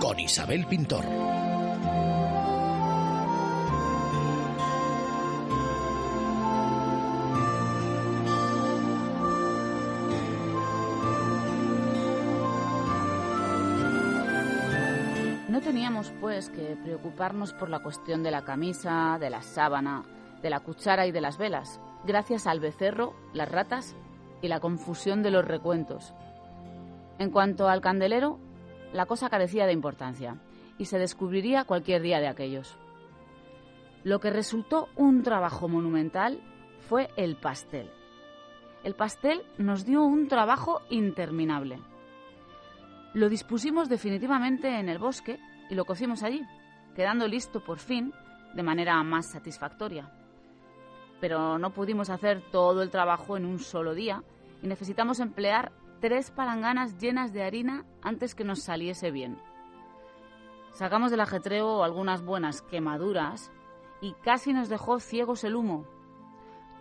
[0.00, 1.04] con Isabel Pintor.
[15.48, 20.02] No teníamos, pues, que preocuparnos por la cuestión de la camisa, de la sábana,
[20.42, 23.96] de la cuchara y de las velas, gracias al becerro, las ratas
[24.40, 26.12] y la confusión de los recuentos.
[27.18, 28.38] En cuanto al candelero,
[28.92, 30.36] la cosa carecía de importancia
[30.78, 32.76] y se descubriría cualquier día de aquellos.
[34.04, 36.40] Lo que resultó un trabajo monumental
[36.80, 37.90] fue el pastel.
[38.82, 41.78] El pastel nos dio un trabajo interminable.
[43.14, 45.38] Lo dispusimos definitivamente en el bosque
[45.70, 46.42] y lo cocimos allí,
[46.96, 48.12] quedando listo por fin
[48.54, 50.10] de manera más satisfactoria.
[51.22, 54.24] Pero no pudimos hacer todo el trabajo en un solo día
[54.60, 55.70] y necesitamos emplear
[56.00, 59.38] tres palanganas llenas de harina antes que nos saliese bien.
[60.72, 63.52] Sacamos del ajetreo algunas buenas quemaduras
[64.00, 65.86] y casi nos dejó ciegos el humo.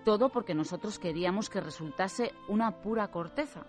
[0.06, 3.68] Todo porque nosotros queríamos que resultase una pura corteza.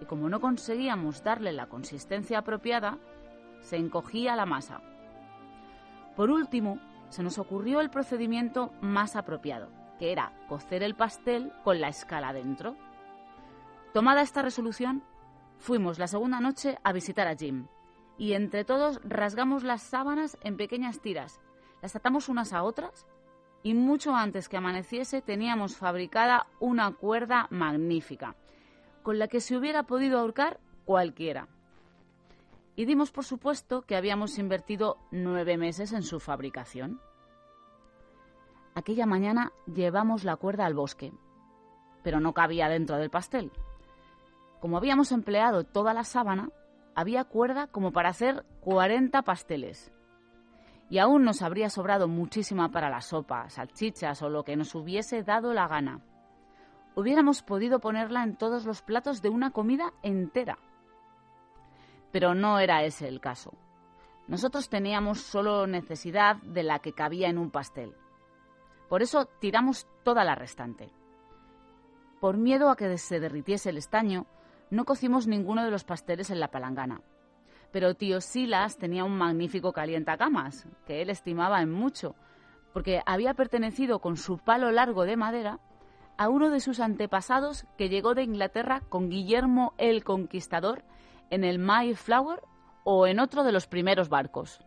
[0.00, 2.98] Y como no conseguíamos darle la consistencia apropiada,
[3.60, 4.80] se encogía la masa.
[6.16, 9.68] Por último, se nos ocurrió el procedimiento más apropiado,
[10.02, 12.74] que era cocer el pastel con la escala dentro.
[13.94, 15.04] Tomada esta resolución,
[15.58, 17.68] fuimos la segunda noche a visitar a Jim
[18.18, 21.40] y entre todos rasgamos las sábanas en pequeñas tiras,
[21.82, 23.06] las atamos unas a otras
[23.62, 28.34] y mucho antes que amaneciese teníamos fabricada una cuerda magnífica,
[29.04, 31.46] con la que se hubiera podido ahorcar cualquiera.
[32.74, 37.00] Y dimos por supuesto que habíamos invertido nueve meses en su fabricación.
[38.74, 41.12] Aquella mañana llevamos la cuerda al bosque,
[42.02, 43.52] pero no cabía dentro del pastel.
[44.60, 46.50] Como habíamos empleado toda la sábana,
[46.94, 49.92] había cuerda como para hacer 40 pasteles.
[50.88, 55.22] Y aún nos habría sobrado muchísima para la sopa, salchichas o lo que nos hubiese
[55.22, 56.00] dado la gana.
[56.94, 60.58] Hubiéramos podido ponerla en todos los platos de una comida entera.
[62.10, 63.54] Pero no era ese el caso.
[64.28, 67.94] Nosotros teníamos solo necesidad de la que cabía en un pastel.
[68.92, 70.92] Por eso tiramos toda la restante.
[72.20, 74.26] Por miedo a que se derritiese el estaño,
[74.68, 77.00] no cocimos ninguno de los pasteles en la palangana.
[77.70, 82.16] Pero tío Silas tenía un magnífico calientacamas, que él estimaba en mucho,
[82.74, 85.58] porque había pertenecido con su palo largo de madera
[86.18, 90.84] a uno de sus antepasados que llegó de Inglaterra con Guillermo el Conquistador
[91.30, 92.42] en el Mayflower
[92.84, 94.60] o en otro de los primeros barcos.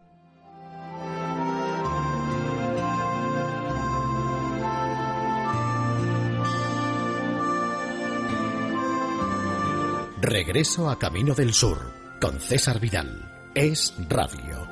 [10.28, 11.78] Regreso a Camino del Sur
[12.20, 13.52] con César Vidal.
[13.54, 14.68] Es Radio.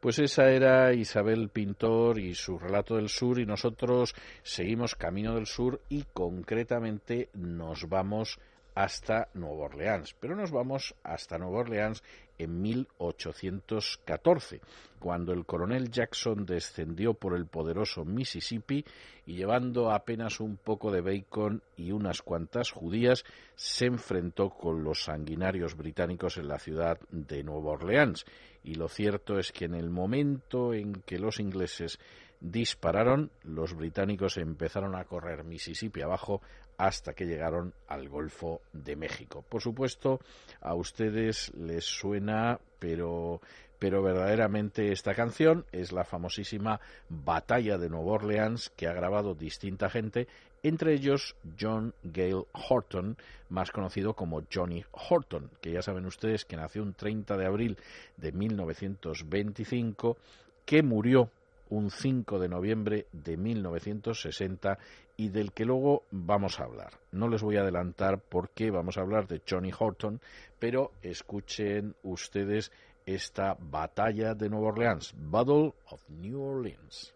[0.00, 5.46] Pues esa era Isabel Pintor y su relato del sur y nosotros seguimos Camino del
[5.46, 8.40] Sur y concretamente nos vamos
[8.74, 12.02] hasta Nueva Orleans, pero nos vamos hasta Nueva Orleans
[12.38, 14.60] en 1814,
[14.98, 18.84] cuando el coronel Jackson descendió por el poderoso Mississippi
[19.26, 23.24] y llevando apenas un poco de bacon y unas cuantas judías,
[23.54, 28.24] se enfrentó con los sanguinarios británicos en la ciudad de Nueva Orleans.
[28.64, 31.98] Y lo cierto es que en el momento en que los ingleses
[32.40, 36.40] dispararon, los británicos empezaron a correr Mississippi abajo
[36.78, 39.44] hasta que llegaron al Golfo de México.
[39.46, 40.20] Por supuesto,
[40.60, 43.40] a ustedes les suena, pero
[43.78, 49.88] pero verdaderamente esta canción es la famosísima Batalla de Nueva Orleans que ha grabado distinta
[49.88, 50.26] gente,
[50.62, 53.16] entre ellos John Gale Horton,
[53.48, 57.78] más conocido como Johnny Horton, que ya saben ustedes que nació un 30 de abril
[58.16, 60.16] de 1925,
[60.64, 61.30] que murió
[61.70, 64.78] un 5 de noviembre de 1960
[65.18, 66.92] y del que luego vamos a hablar.
[67.10, 70.20] No les voy a adelantar por qué vamos a hablar de Johnny Horton,
[70.60, 72.70] pero escuchen ustedes
[73.04, 77.12] esta batalla de Nueva Orleans, Battle of New Orleans.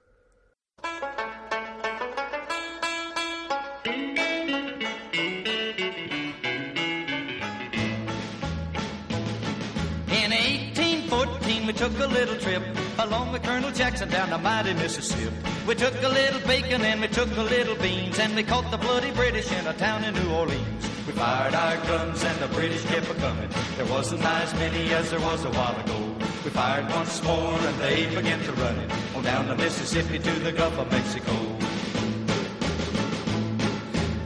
[11.63, 12.63] 1814, we took a little trip
[12.99, 15.35] along with Colonel Jackson down the mighty Mississippi.
[15.67, 18.79] We took a little bacon and we took a little beans and we caught the
[18.79, 20.89] bloody British in a town in New Orleans.
[21.07, 23.51] We fired our guns and the British kept a coming.
[23.77, 26.15] There wasn't as many as there was a while ago.
[26.45, 30.33] We fired once more and they began to run it on down the Mississippi to
[30.41, 31.52] the Gulf of Mexico.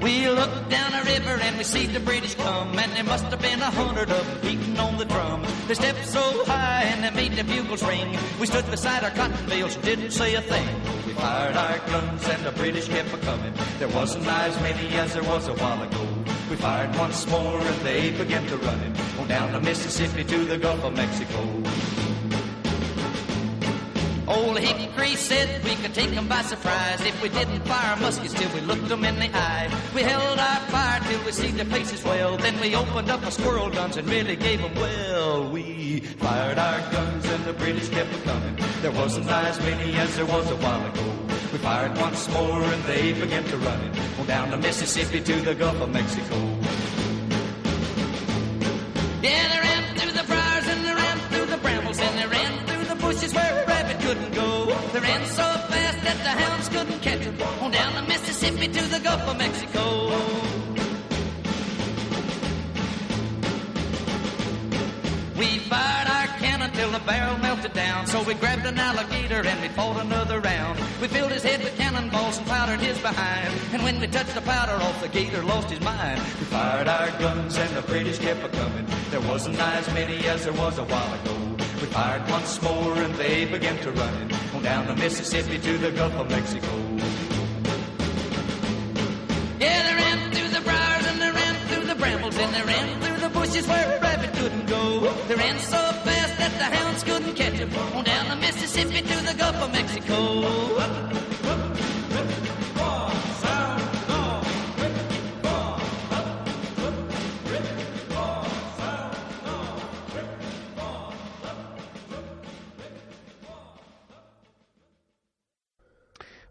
[0.07, 3.43] We looked down the river and we see the British come, and there must have
[3.43, 5.45] been a hundred of them beating on the drum.
[5.67, 8.17] They stepped so high and they made the bugles ring.
[8.39, 10.69] We stood beside our cotton bales, didn't say a thing.
[11.09, 13.53] We fired our guns and the British kept a coming.
[13.81, 16.07] There wasn't as many as there was a while ago.
[16.51, 20.45] We fired once more and they began to run it on down the Mississippi to
[20.45, 21.43] the Gulf of Mexico.
[24.37, 28.51] Old Hickory said we could take 'em by surprise if we didn't fire muskets till
[28.57, 29.69] we looked 'em in the eye.
[29.95, 32.37] We held our fire till we see their faces well.
[32.37, 35.49] Then we opened up our squirrel guns and really gave 'em well.
[35.57, 38.57] We fired our guns and the British kept a coming.
[38.83, 41.07] There wasn't as many as there was a while ago.
[41.53, 45.35] We fired once more and they began to run it on down the Mississippi to
[45.49, 46.37] the Gulf of Mexico.
[49.23, 49.56] Yeah,
[58.47, 60.07] Mississippi to the Gulf of Mexico.
[65.37, 68.07] We fired our cannon till the barrel melted down.
[68.07, 70.79] So we grabbed an alligator and we fought another round.
[71.01, 73.53] We filled his head with cannonballs and powdered his behind.
[73.73, 76.21] And when we touched the powder off, the gator lost his mind.
[76.39, 78.87] We fired our guns and the British kept a coming.
[79.11, 81.35] There wasn't as many as there was a while ago.
[81.81, 85.91] We fired once more and they began to run on down the Mississippi to the
[85.91, 86.86] Gulf of Mexico.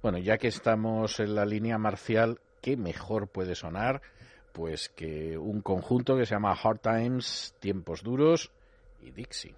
[0.01, 4.03] Bueno, ya que estamos en la línea marcial, ¿qué mejor puede sonar?
[4.53, 8.51] Pues que un conjunto que se llama Hard Times, Tiempos Duros
[9.05, 9.55] y Dixie.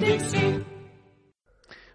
[0.00, 0.64] Dixie.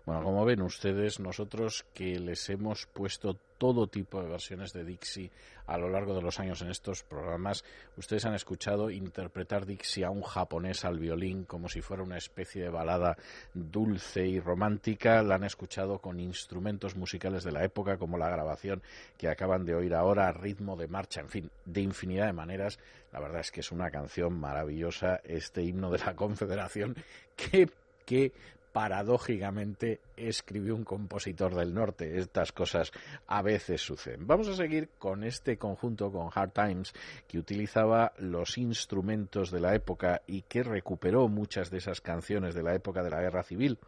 [0.06, 5.32] Bueno, como ven ustedes, nosotros que les hemos puesto todo tipo de versiones de Dixie
[5.66, 7.64] a lo largo de los años en estos programas,
[7.97, 12.62] ustedes han escuchado interpretar Dixie a un japonés al violín como si fuera una especie
[12.62, 13.18] de balada
[13.56, 18.84] dulce y romántica, la han escuchado con instrumentos musicales de la época como la grabación
[19.18, 22.78] que acaban de oír ahora, ritmo de marcha, en fin, de infinidad de maneras.
[23.12, 26.95] La verdad es que es una canción maravillosa, este himno de la Confederación
[27.36, 27.68] que
[28.06, 28.32] que
[28.76, 32.18] paradójicamente escribió un compositor del norte.
[32.18, 32.91] Estas cosas
[33.26, 34.28] a veces suceden.
[34.28, 36.93] Vamos a seguir con este conjunto, con Hard Times,
[37.26, 42.64] que utilizaba los instrumentos de la época y que recuperó muchas de esas canciones de
[42.64, 43.80] la época de la guerra civil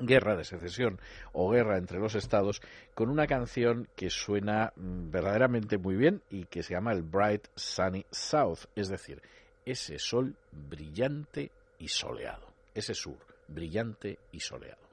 [0.00, 1.00] guerra de secesión
[1.32, 2.60] o guerra entre los estados
[2.94, 7.48] con una canción que suena mm, verdaderamente muy bien y que se llama el Bright
[7.54, 9.22] Sunny South, es decir,
[9.64, 12.47] ese sol brillante y soleado,
[12.78, 13.18] ese sur
[13.48, 14.88] brillante y soleado.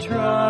[0.00, 0.41] Through my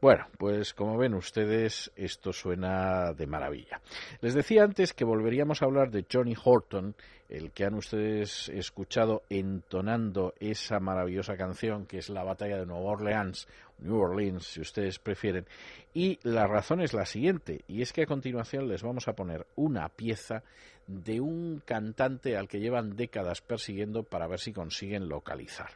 [0.00, 3.80] Bueno, pues como ven ustedes, esto suena de maravilla.
[4.20, 6.94] Les decía antes que volveríamos a hablar de Johnny Horton
[7.28, 12.92] el que han ustedes escuchado entonando esa maravillosa canción que es la batalla de Nueva
[12.92, 13.48] Orleans,
[13.78, 15.46] New Orleans, si ustedes prefieren.
[15.94, 19.46] Y la razón es la siguiente, y es que a continuación les vamos a poner
[19.56, 20.42] una pieza
[20.86, 25.70] de un cantante al que llevan décadas persiguiendo para ver si consiguen localizar.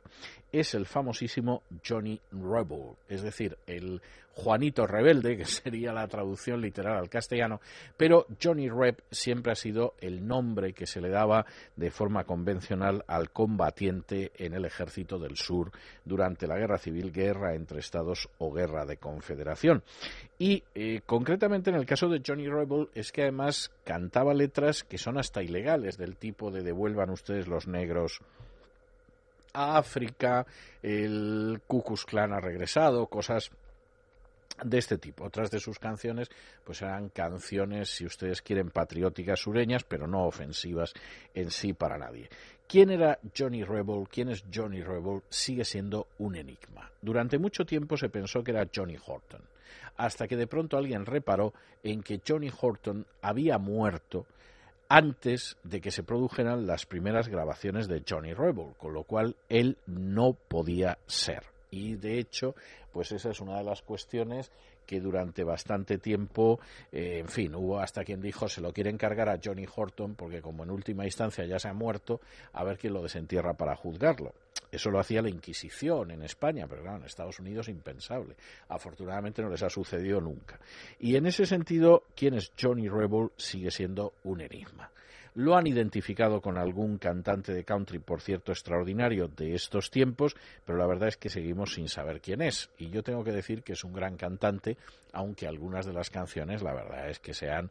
[0.52, 4.00] Es el famosísimo Johnny Rebel, es decir, el
[4.34, 7.60] Juanito Rebelde, que sería la traducción literal al castellano,
[7.96, 11.44] pero Johnny Reb siempre ha sido el nombre que se le daba
[11.76, 15.70] de forma convencional al combatiente en el ejército del sur
[16.04, 19.82] durante la guerra civil, guerra entre estados o guerra de confederación.
[20.38, 24.98] Y eh, concretamente en el caso de Johnny Rebel es que además cantaba letras que
[24.98, 28.20] son hasta ilegales, del tipo de devuelvan ustedes los negros
[29.52, 30.46] a África,
[30.82, 33.50] el Ku Klux Klan ha regresado, cosas
[34.64, 35.24] de este tipo.
[35.24, 36.28] Otras de sus canciones
[36.64, 40.92] pues eran canciones, si ustedes quieren, patrióticas sureñas, pero no ofensivas
[41.34, 42.28] en sí para nadie.
[42.68, 44.06] ¿Quién era Johnny Rebel?
[44.08, 45.22] ¿Quién es Johnny Rebel?
[45.28, 46.90] Sigue siendo un enigma.
[47.02, 49.42] Durante mucho tiempo se pensó que era Johnny Horton,
[49.96, 54.26] hasta que de pronto alguien reparó en que Johnny Horton había muerto
[54.90, 59.78] antes de que se produjeran las primeras grabaciones de Johnny Rebel, con lo cual él
[59.86, 61.44] no podía ser.
[61.70, 62.56] Y de hecho,
[62.92, 64.50] pues esa es una de las cuestiones
[64.90, 66.58] que durante bastante tiempo,
[66.90, 70.42] eh, en fin, hubo hasta quien dijo se lo quiere encargar a Johnny Horton porque
[70.42, 72.20] como en última instancia ya se ha muerto,
[72.52, 74.34] a ver quién lo desentierra para juzgarlo.
[74.72, 78.34] Eso lo hacía la Inquisición en España, pero claro, en Estados Unidos impensable.
[78.68, 80.58] Afortunadamente no les ha sucedido nunca.
[80.98, 84.90] Y en ese sentido, quién es Johnny Rebel sigue siendo un enigma.
[85.34, 90.78] Lo han identificado con algún cantante de country, por cierto, extraordinario de estos tiempos, pero
[90.78, 92.70] la verdad es que seguimos sin saber quién es.
[92.78, 94.76] Y yo tengo que decir que es un gran cantante,
[95.12, 97.70] aunque algunas de las canciones, la verdad es que sean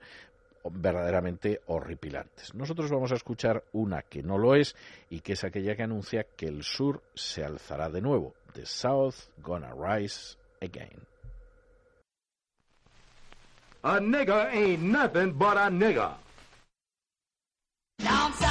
[0.71, 2.53] verdaderamente horripilantes.
[2.53, 4.75] Nosotros vamos a escuchar una que no lo es
[5.09, 8.33] y que es aquella que anuncia que el sur se alzará de nuevo.
[8.53, 11.07] The South gonna rise again.
[13.81, 16.11] A nigger ain't nothing but a nigger.
[17.99, 18.48] Down south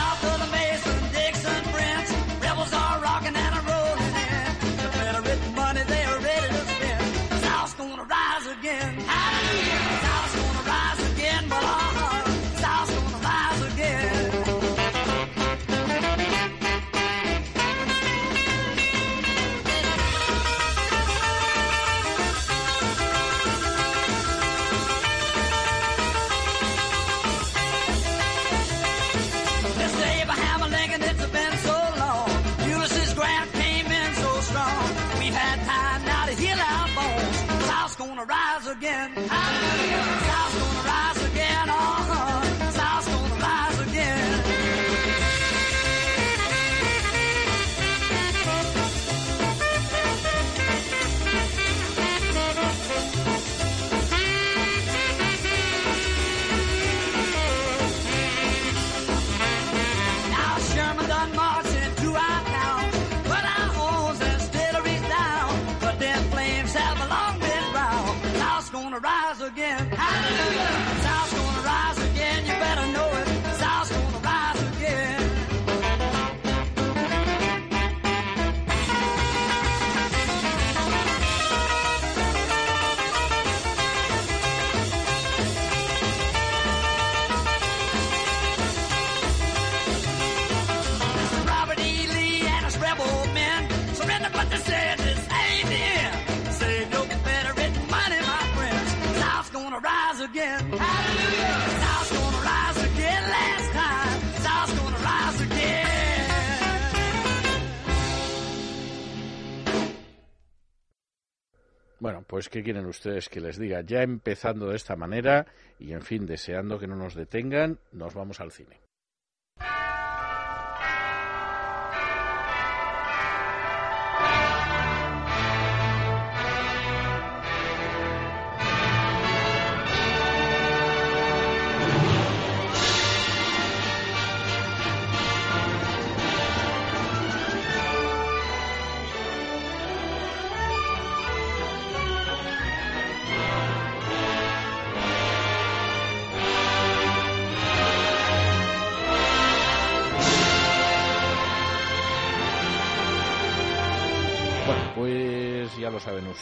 [112.49, 113.81] ¿qué quieren ustedes que les diga?
[113.83, 115.47] Ya empezando de esta manera
[115.79, 118.81] y en fin, deseando que no nos detengan, nos vamos al cine.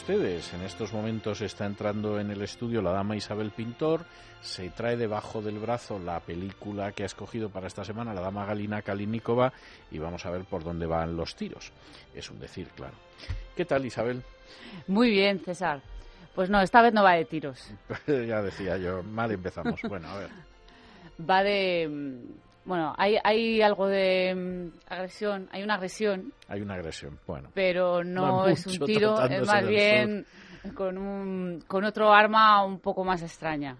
[0.08, 4.06] Ustedes, en estos momentos está entrando en el estudio la dama Isabel Pintor,
[4.40, 8.46] se trae debajo del brazo la película que ha escogido para esta semana la dama
[8.46, 9.52] Galina Kalinikova
[9.90, 11.72] y vamos a ver por dónde van los tiros.
[12.14, 12.94] Es un decir, claro.
[13.56, 14.22] ¿Qué tal Isabel?
[14.86, 15.80] Muy bien, César.
[16.36, 17.72] Pues no, esta vez no va de tiros.
[18.06, 19.80] ya decía yo, mal empezamos.
[19.88, 20.30] Bueno, a ver.
[21.28, 22.20] Va de...
[22.66, 27.18] Bueno, hay, hay algo de mm, agresión, hay una agresión, Hay una agresión.
[27.26, 30.26] Bueno, pero no, No es un tiro, es más bien
[30.74, 33.76] con, un, con otro arma un poco más extraña.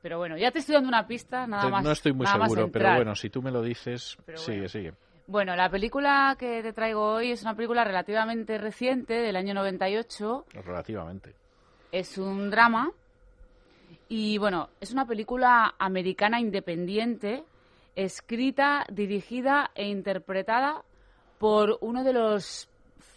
[0.00, 1.84] Pero bueno, ya te estoy dando una pista, nada más.
[1.84, 4.68] no estoy muy seguro, pero bueno, si tú me lo dices, Pero sigue, bueno.
[4.68, 4.92] sigue.
[5.28, 10.46] Bueno, la película que te traigo hoy es una película relativamente reciente, del año 98.
[10.64, 11.34] Relativamente.
[11.92, 12.90] Es un drama.
[14.08, 17.44] Y bueno, es una película americana independiente,
[17.96, 20.84] escrita, dirigida e interpretada
[21.38, 22.68] por uno de los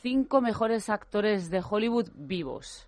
[0.02, 2.88] cinco mejores actores de Hollywood vivos.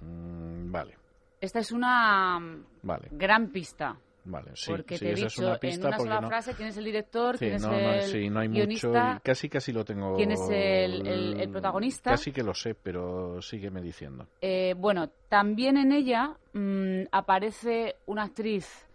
[0.00, 0.96] Mm, vale,
[1.40, 2.38] Esta es una
[2.82, 3.96] vale, gran pista.
[4.24, 4.52] vale.
[4.54, 6.54] Sí, porque sí, te he dicho es una en pista una porque sola no, frase
[6.54, 9.20] quién es el director, Sí, quién es no, no, el sí, no hay guionista, mucho.
[9.24, 10.16] Casi, casi lo tengo.
[10.16, 12.10] quién es el- el- el protagonista.
[12.10, 14.26] Casi que lo sé, pero sígueme diciendo.
[14.40, 18.86] Eh, bueno, también en ella mm, aparece una actriz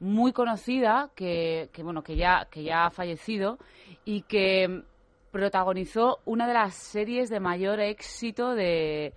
[0.00, 3.58] muy conocida que, que, bueno que ya que ya ha fallecido
[4.04, 4.82] y que
[5.30, 9.12] protagonizó una de las series de mayor éxito de,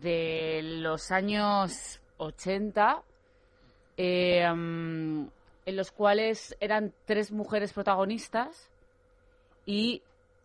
[0.00, 3.02] de los años 80
[3.96, 5.26] eh, mm,
[5.66, 8.70] en los cuales eran tres mujeres protagonistas
[9.66, 10.02] y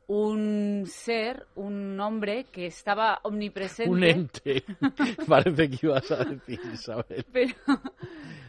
[0.08, 3.90] un ser, un hombre que estaba omnipresente.
[3.90, 4.64] Un ente.
[5.28, 7.26] Parece que ibas a decir, Isabel.
[7.32, 7.56] pero,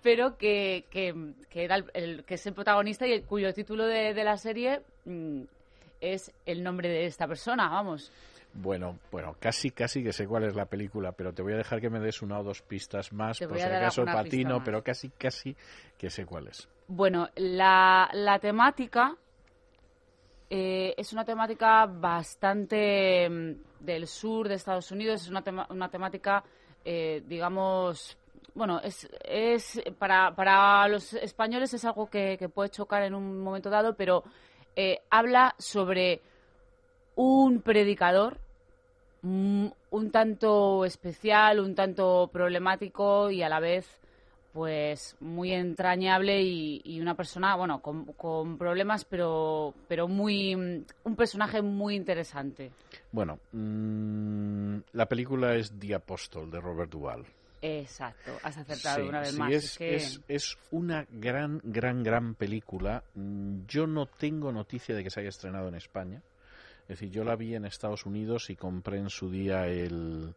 [0.04, 1.14] pero que, que,
[1.48, 4.36] que era el, el- que es el protagonista y el- cuyo título de, de la
[4.36, 5.42] serie mm,
[6.00, 8.12] es el nombre de esta persona, vamos.
[8.52, 11.80] Bueno, bueno, casi, casi que sé cuál es la película, pero te voy a dejar
[11.80, 15.08] que me des una o dos pistas más, Te por si acaso patino, pero casi,
[15.08, 15.56] casi
[15.98, 16.68] que sé cuál es.
[16.86, 19.16] Bueno, la, la temática
[20.50, 23.52] eh, es una temática bastante mm,
[23.84, 26.44] del sur de Estados Unidos, es una, tema- una temática,
[26.84, 28.16] eh, digamos,
[28.54, 33.70] bueno, es, es para, los españoles es algo que, que puede chocar en un momento
[33.70, 34.24] dado, pero
[34.76, 36.20] eh, habla sobre
[37.16, 38.38] un predicador
[39.22, 44.00] mm, un tanto especial, un tanto problemático y a la vez
[44.52, 51.16] pues muy entrañable y, una persona, bueno, con, con problemas, pero, pero muy, mm, un
[51.16, 52.70] personaje muy interesante.
[53.10, 57.26] Bueno, mm, la película es The Apostle de Robert Duvall.
[57.66, 59.52] Exacto, has acertado Sí, una vez sí, más.
[59.52, 63.02] Es, que- es- es una gran, gran, gran película.
[63.14, 66.20] Mm, Yo no tengo noticia de que se haya estrenado en España.
[66.82, 70.34] Es decir, yo la vi en Estados Unidos y compré en su día el,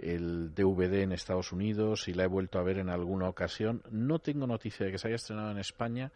[0.00, 3.82] el DVD en Estados Unidos y la he vuelto a ver en alguna ocasión.
[3.92, 6.10] No tengo noticia de que se haya estrenado en España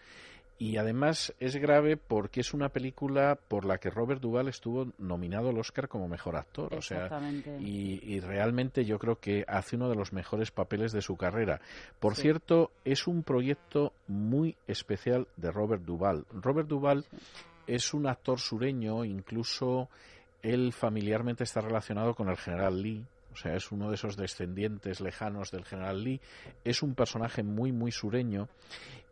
[0.60, 5.48] y además es grave porque es una película por la que Robert Duvall estuvo nominado
[5.48, 6.74] al Oscar como mejor actor.
[6.74, 7.08] O sea,
[7.58, 11.62] y, y realmente yo creo que hace uno de los mejores papeles de su carrera.
[11.98, 12.22] Por Sí.
[12.22, 16.26] cierto, es un proyecto muy especial de Robert Duvall.
[16.30, 17.06] Robert Duvall
[17.66, 19.88] es un actor sureño, incluso
[20.42, 23.02] él familiarmente está relacionado con el general Lee.
[23.32, 26.20] O sea, es uno de esos descendientes lejanos del general Lee.
[26.64, 28.48] Es un personaje muy, muy sureño.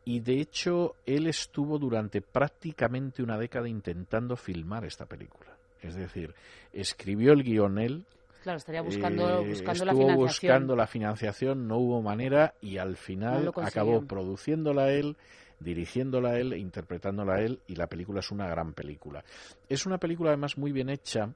[0.08, 5.50] Y de hecho, él estuvo durante prácticamente una década intentando filmar esta película.
[5.82, 6.34] Es decir,
[6.72, 8.06] escribió el guion él,
[8.42, 10.16] Claro, estaría buscando, eh, buscando la estuvo financiación.
[10.16, 15.18] buscando la financiación, no hubo manera y al final acabó produciéndola él,
[15.60, 19.22] dirigiéndola él, interpretándola él y la película es una gran película.
[19.68, 21.34] Es una película además muy bien hecha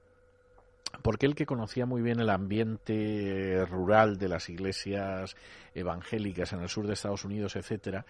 [1.01, 5.35] porque él que conocía muy bien el ambiente rural de las iglesias
[5.75, 8.05] evangélicas en el sur de Estados Unidos, etcétera,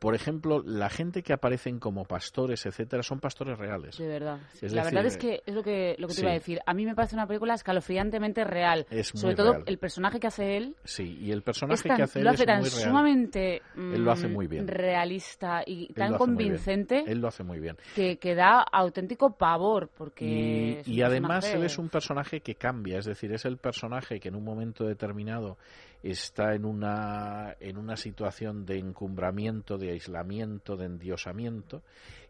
[0.00, 3.96] por ejemplo, la gente que aparecen como pastores, etcétera, son pastores reales.
[3.98, 4.40] De verdad.
[4.60, 6.22] Es la decir, verdad es que es lo que, lo que te sí.
[6.22, 6.58] iba a decir.
[6.66, 8.86] A mí me parece una película escalofriantemente real.
[8.90, 9.64] Es muy Sobre todo real.
[9.66, 10.74] el personaje que hace él.
[10.84, 12.82] Sí, y el personaje tan- que hace él lo hace es tan muy real.
[12.82, 14.66] sumamente Él lo hace mm, muy bien.
[14.66, 17.76] realista y tan convincente Él lo hace muy bien.
[17.94, 22.98] que, que da auténtico pavor porque Y, y además él es un personaje que cambia,
[22.98, 25.58] es decir, es el personaje que en un momento determinado
[26.02, 31.82] está en una, en una situación de encumbramiento, de aislamiento, de endiosamiento,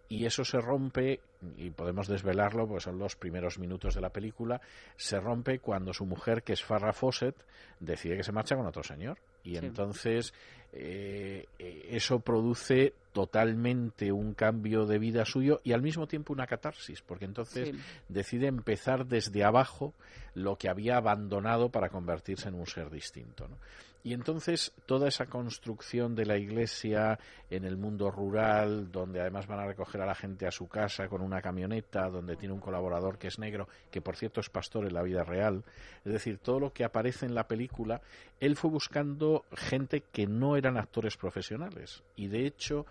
[0.08, 1.20] y eso se rompe,
[1.56, 4.60] y podemos desvelarlo porque son los primeros minutos de la película,
[4.96, 7.36] se rompe cuando su mujer, que es Farrah Fawcett,
[7.78, 9.18] decide que se marcha con otro señor.
[9.44, 9.64] Y Sí.
[9.64, 10.34] entonces
[10.72, 11.46] eh,
[11.90, 17.24] eso produce totalmente un cambio de vida suyo y al mismo tiempo una catarsis, porque
[17.24, 17.80] entonces Sí.
[18.08, 19.94] decide empezar desde abajo
[20.34, 23.48] lo que había abandonado para convertirse en un ser distinto.
[23.48, 23.56] ¿no?
[24.02, 27.18] Y entonces toda esa construcción de la iglesia
[27.50, 31.08] en el mundo rural, donde además van a recoger a la gente a su casa
[31.08, 34.86] con una camioneta, donde tiene un colaborador que es negro, que por cierto es pastor
[34.86, 35.64] en la vida real,
[36.04, 38.00] es decir, todo lo que aparece en la película,
[38.38, 42.02] él fue buscando gente que no eran actores profesionales.
[42.16, 42.86] Y de hecho,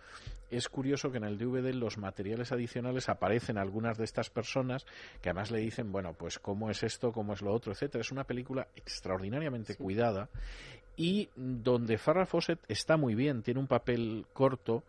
[0.49, 4.85] es curioso que en el DVD los materiales adicionales aparecen algunas de estas personas
[5.21, 8.01] que además le dicen, bueno, pues cómo es esto, cómo es lo otro, etcétera.
[8.01, 10.29] Es una película extraordinariamente cuidada
[10.99, 14.83] y donde Farrah Fawcett está muy bien, tiene un papel corto.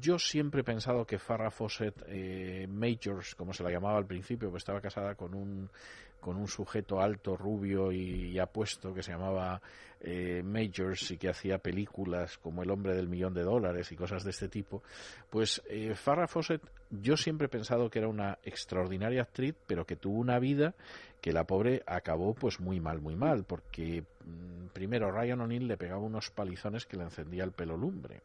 [0.00, 4.50] Yo siempre he pensado que Farrah Fawcett eh, Majors, como se la llamaba al principio,
[4.50, 5.70] pues estaba casada con un
[6.26, 9.62] con un sujeto alto, rubio y, apuesto que se llamaba
[10.00, 14.24] eh, Majors y que hacía películas como El hombre del millón de dólares y cosas
[14.24, 14.82] de este tipo,
[15.30, 19.94] pues eh, Farrah Fawcett yo siempre he pensado que era una extraordinaria actriz, pero que
[19.94, 20.74] tuvo una vida
[21.20, 25.76] que la pobre acabó pues muy mal, muy mal, porque mm, primero Ryan O'Neill le
[25.76, 28.20] pegaba unos palizones que le encendía el pelo lumbre.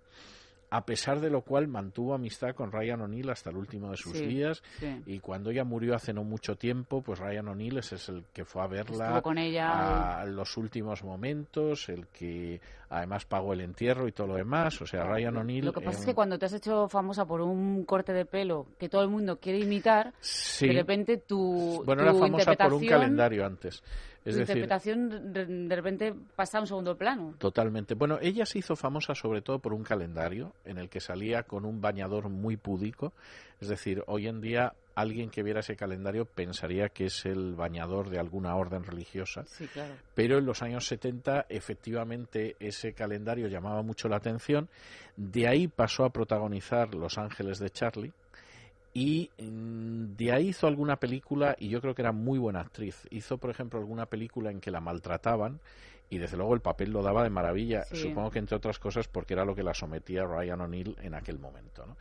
[0.73, 4.13] A pesar de lo cual mantuvo amistad con Ryan O'Neill hasta el último de sus
[4.17, 5.03] Sí, días sí.
[5.05, 8.63] y cuando ella murió hace no mucho tiempo, pues Ryan O'Neill es el que fue
[8.63, 10.21] a verla Estuvo con ella.
[10.21, 14.85] a los últimos momentos, el que además pagó el entierro y todo lo demás, o
[14.87, 17.83] sea, Ryan O'Neill Lo que pasa es que cuando te has hecho famosa por un
[17.83, 22.09] corte de pelo que todo el mundo quiere imitar, sí, de repente tu, bueno, tu
[22.09, 23.83] era famosa por un calendario antes.
[24.23, 27.35] Es decir, interpretación de, de repente pasa a un segundo plano.
[27.39, 27.95] Totalmente.
[27.95, 31.65] Bueno, ella se hizo famosa sobre todo por un calendario en el que salía con
[31.65, 33.13] un bañador muy púdico.
[33.59, 38.09] Es decir, hoy en día alguien que viera ese calendario pensaría que es el bañador
[38.09, 39.43] de alguna orden religiosa.
[39.45, 39.93] Sí, claro.
[40.13, 44.69] Pero en los años 70 efectivamente ese calendario llamaba mucho la atención.
[45.15, 48.13] De ahí pasó a protagonizar Los Ángeles de Charlie.
[48.93, 53.07] Y mm, de ahí hizo alguna película y yo creo que era muy buena actriz.
[53.09, 55.59] Hizo, por ejemplo, alguna película en que la maltrataban
[56.09, 57.83] y desde luego el papel lo daba de maravilla.
[57.85, 57.95] Sí.
[57.95, 61.39] Supongo que entre otras cosas porque era lo que la sometía Ryan O'Neill en aquel
[61.39, 61.85] momento.
[61.85, 61.95] ¿no?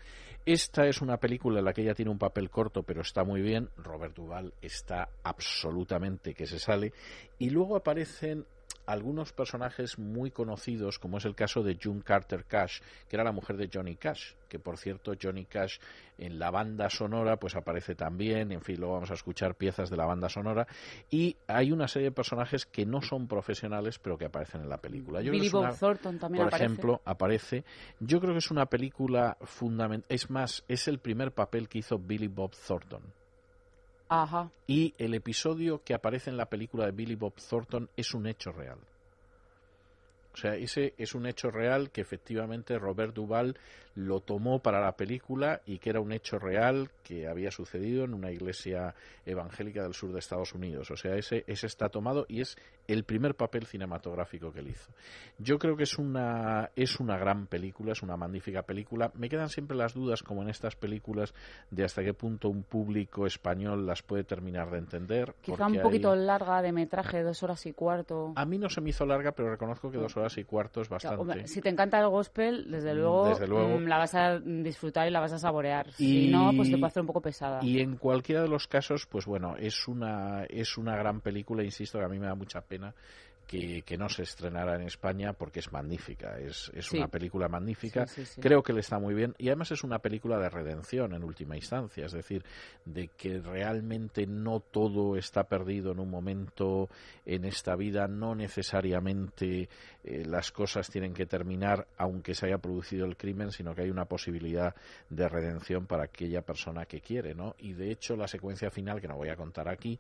[0.45, 3.41] Esta es una película en la que ella tiene un papel corto pero está muy
[3.41, 3.69] bien.
[3.77, 6.93] Robert Duvall está absolutamente que se sale.
[7.39, 8.45] Y luego aparecen
[8.93, 13.33] algunos personajes muy conocidos, como es el caso de June Carter Cash, que era la
[13.33, 15.79] mujer de Johnny Cash, que por cierto Johnny Cash
[16.19, 19.97] en la banda sonora pues aparece también, en fin, luego vamos a escuchar piezas de
[19.97, 20.67] la banda sonora
[21.11, 24.79] y hay una serie de personajes que no son profesionales pero que aparecen en la
[24.79, 25.21] película.
[25.21, 26.65] Yo creo que Billy Bob una- Thornton también por aparece.
[26.65, 27.65] ejemplo, aparece.
[28.01, 30.07] Yo creo que es una película fundamental.
[30.09, 33.03] Es más, es el primer papel que hizo Billy Bob Thornton.
[34.11, 34.51] Ajá.
[34.67, 38.51] Y el episodio que aparece en la película de Billy Bob Thornton es un hecho
[38.51, 38.79] real.
[40.35, 43.57] O sea, ese es un hecho real que efectivamente Robert Duvall
[43.97, 48.15] lo tomó para la película y que era un hecho real que había sucedido en
[48.15, 48.95] una iglesia
[49.27, 50.91] evangélica del sur de Estados Unidos.
[50.91, 52.57] O sea, ese, ese está tomado y es
[52.87, 54.91] el primer papel cinematográfico que él hizo.
[55.39, 59.11] Yo creo que es una, es una gran película, es una magnífica película.
[59.15, 61.35] Me quedan siempre las dudas, como en estas películas,
[61.71, 65.35] de hasta qué punto un público español las puede terminar de entender.
[65.41, 68.33] Quizá un poquito hay- larga de metraje, dos horas y cuarto.
[68.37, 70.91] A mí no se me hizo larga, pero reconozco que dos horas y cuarto es
[70.91, 71.47] O sea, bastante.
[71.49, 73.80] si te encanta el gospel, desde Mm, luego, desde luego.
[73.89, 75.87] La vas a disfrutar y la vas a saborear.
[75.99, 77.61] Y- Si no, pues te puede hacer un poco pesada.
[77.63, 81.99] Y en cualquiera de los casos, pues bueno, es una, es una gran película, insisto,
[81.99, 82.95] que a mí me da mucha pena
[83.51, 86.99] que, que no se estrenara en España porque es magnífica, es, es Sí.
[86.99, 88.41] una película magnífica, Sí, sí, sí.
[88.41, 91.57] creo que le está muy bien y además es una película de redención en última
[91.57, 92.45] instancia, es decir,
[92.85, 96.89] de que realmente no todo está perdido en un momento
[97.27, 99.69] en esta vida, no necesariamente
[100.05, 103.91] eh, las cosas tienen que terminar aunque se haya producido el crimen, sino que hay
[103.91, 104.77] una posibilidad
[105.09, 107.57] de redención para aquella persona que quiere, ¿no?
[107.59, 109.99] Y de hecho la secuencia final, que no voy a contar aquí,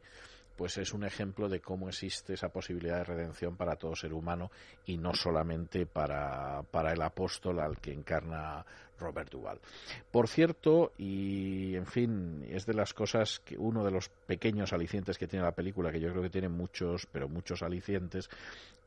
[0.60, 4.50] pues es un ejemplo de cómo existe esa posibilidad de redención para todo ser humano
[4.84, 8.66] y no solamente para, para el apóstol al que encarna
[8.98, 9.58] Robert Duvall.
[10.10, 15.16] Por cierto, y en fin, es de las cosas que uno de los pequeños alicientes
[15.16, 18.28] que tiene la película, que yo creo que tiene muchos, pero muchos alicientes,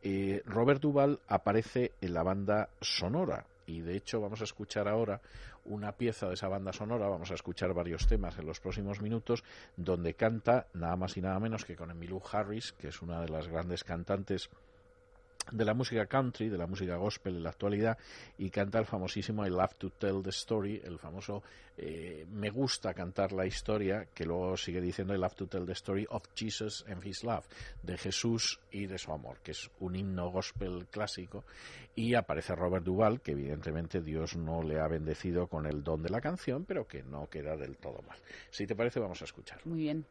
[0.03, 5.21] eh, Robert Duvall aparece en la banda sonora y de hecho vamos a escuchar ahora
[5.65, 9.43] una pieza de esa banda sonora, vamos a escuchar varios temas en los próximos minutos,
[9.77, 13.29] donde canta nada más y nada menos que con Emmylou Harris, que es una de
[13.29, 14.49] las grandes cantantes
[15.51, 17.97] de la música country, de la música gospel en la actualidad,
[18.37, 21.43] y canta el famosísimo I Love to Tell the Story, el famoso
[21.77, 25.73] eh, Me gusta cantar la historia, que luego sigue diciendo I Love to Tell the
[25.73, 27.45] Story of Jesus and His Love,
[27.81, 31.43] de Jesús y de su amor, que es un himno gospel clásico,
[31.95, 36.09] y aparece Robert Duvall, que evidentemente Dios no le ha bendecido con el don de
[36.09, 38.17] la canción, pero que no queda del todo mal.
[38.49, 39.59] Si te parece, vamos a escuchar.
[39.65, 40.05] Muy bien.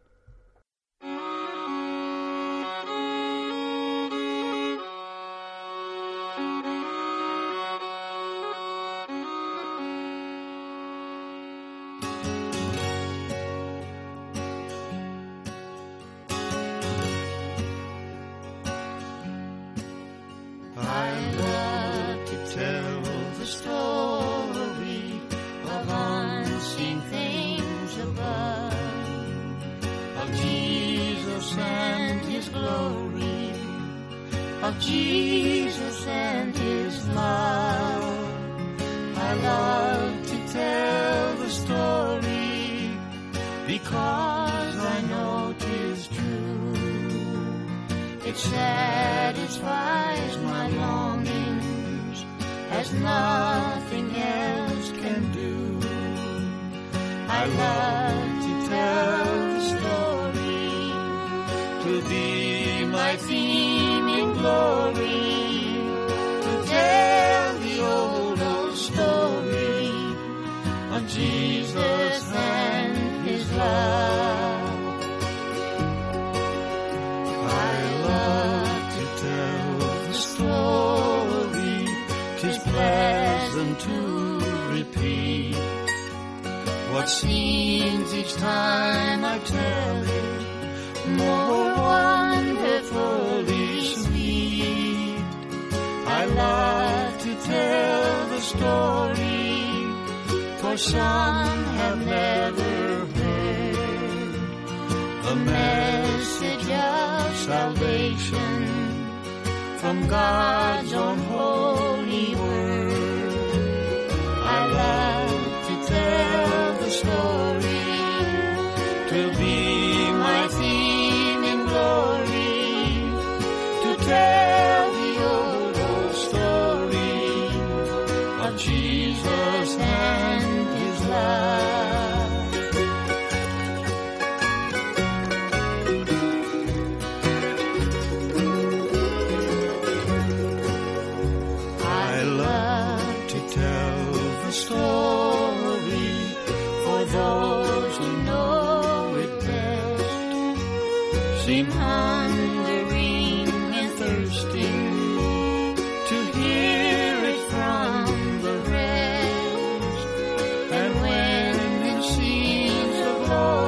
[163.35, 163.62] Oh.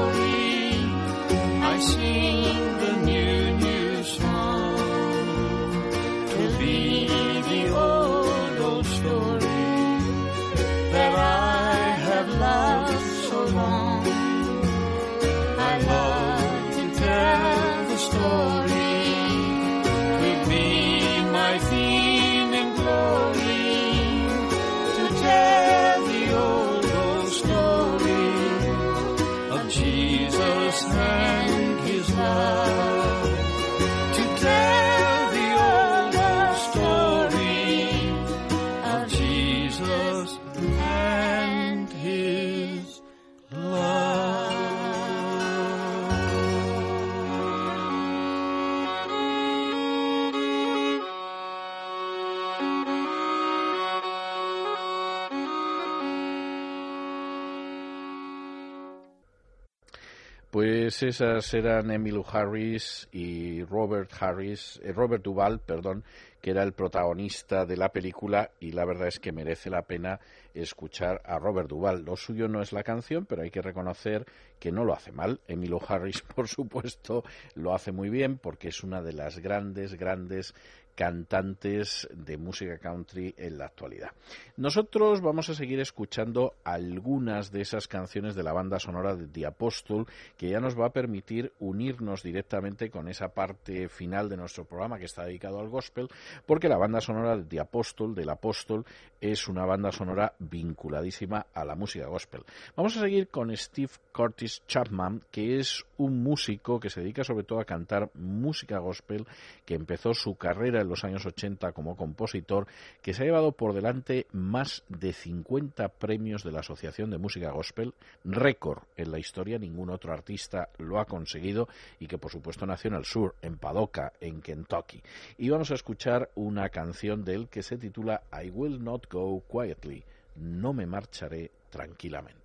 [61.15, 66.03] Esas eran Emmylou Harris y Robert Harris, eh, Robert Duvall, perdón,
[66.41, 70.19] que era el protagonista de la película y la verdad es que merece la pena
[70.55, 72.05] escuchar a Robert Duvall.
[72.05, 74.27] Lo suyo no es la canción, pero hay que reconocer
[74.59, 75.41] que no lo hace mal.
[75.47, 77.23] Emmylou Harris, por supuesto,
[77.55, 80.53] lo hace muy bien porque es una de las grandes, grandes
[80.94, 84.12] cantantes de música country en la actualidad.
[84.56, 89.46] Nosotros vamos a seguir escuchando algunas de esas canciones de la banda sonora de The
[89.46, 90.04] Apostle
[90.36, 94.98] que ya nos va a permitir unirnos directamente con esa parte final de nuestro programa
[94.98, 96.08] que está dedicado al gospel,
[96.46, 98.84] porque la banda sonora de Apóstol, del Apóstol,
[99.20, 102.42] es una banda sonora vinculadísima a la música gospel.
[102.76, 107.44] Vamos a seguir con Steve Curtis Chapman, que es un músico que se dedica sobre
[107.44, 109.26] todo a cantar música gospel,
[109.64, 112.66] que empezó su carrera en los años 80 como compositor,
[113.02, 117.51] que se ha llevado por delante más de 50 premios de la Asociación de Música
[117.51, 117.94] Gospel,
[118.24, 122.89] récord en la historia, ningún otro artista lo ha conseguido y que por supuesto nació
[122.89, 125.02] en el sur, en Padoca, en Kentucky.
[125.39, 129.43] Y vamos a escuchar una canción de él que se titula I Will Not Go
[129.51, 130.05] Quietly,
[130.36, 132.43] no me marcharé tranquilamente.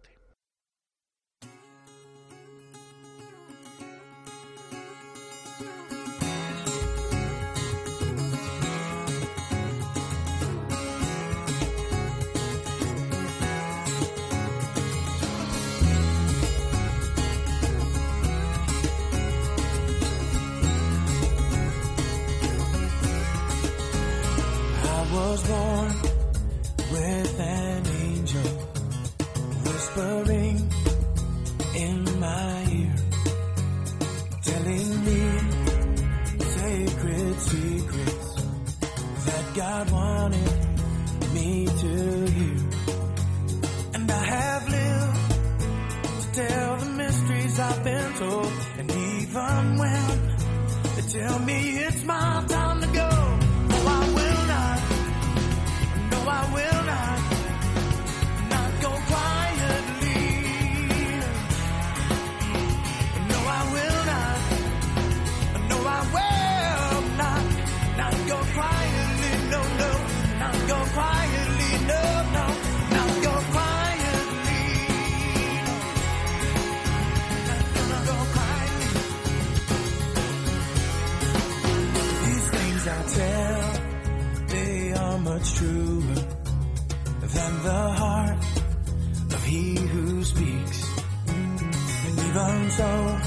[92.72, 93.20] So,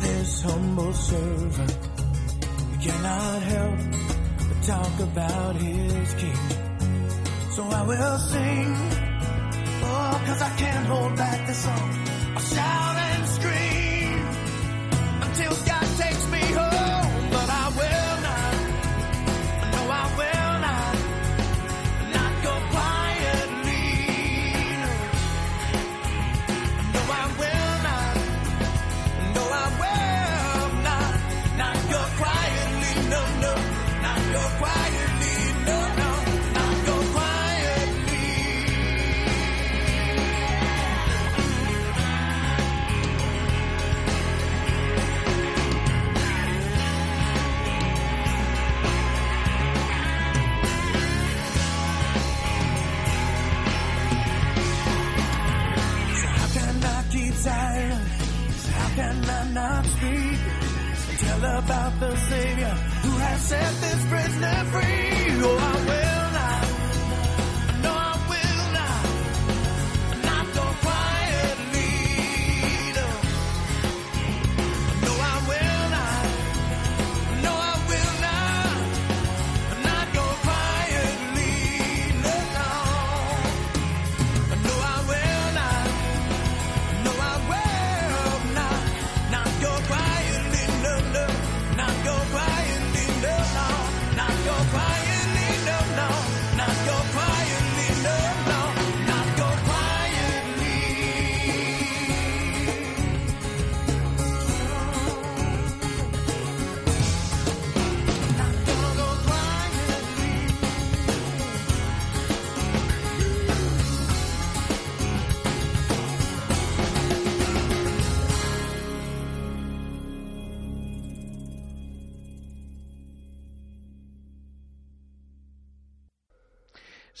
[0.00, 1.78] this humble servant
[2.70, 3.78] We cannot help
[4.48, 6.40] but talk about his king.
[7.50, 8.74] So I will sing,
[9.82, 11.90] oh, cause I can't hold back the song.
[12.36, 12.89] I'll shout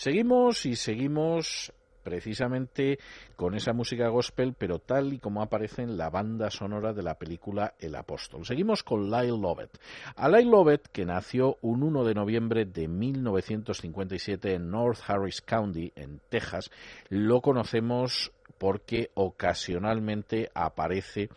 [0.00, 2.98] Seguimos y seguimos precisamente
[3.36, 7.18] con esa música gospel, pero tal y como aparece en la banda sonora de la
[7.18, 8.46] película El Apóstol.
[8.46, 9.78] Seguimos con Lyle Lovett.
[10.16, 15.92] A Lyle Lovett, que nació un 1 de noviembre de 1957 en North Harris County,
[15.94, 16.70] en Texas,
[17.10, 21.30] lo conocemos porque ocasionalmente aparece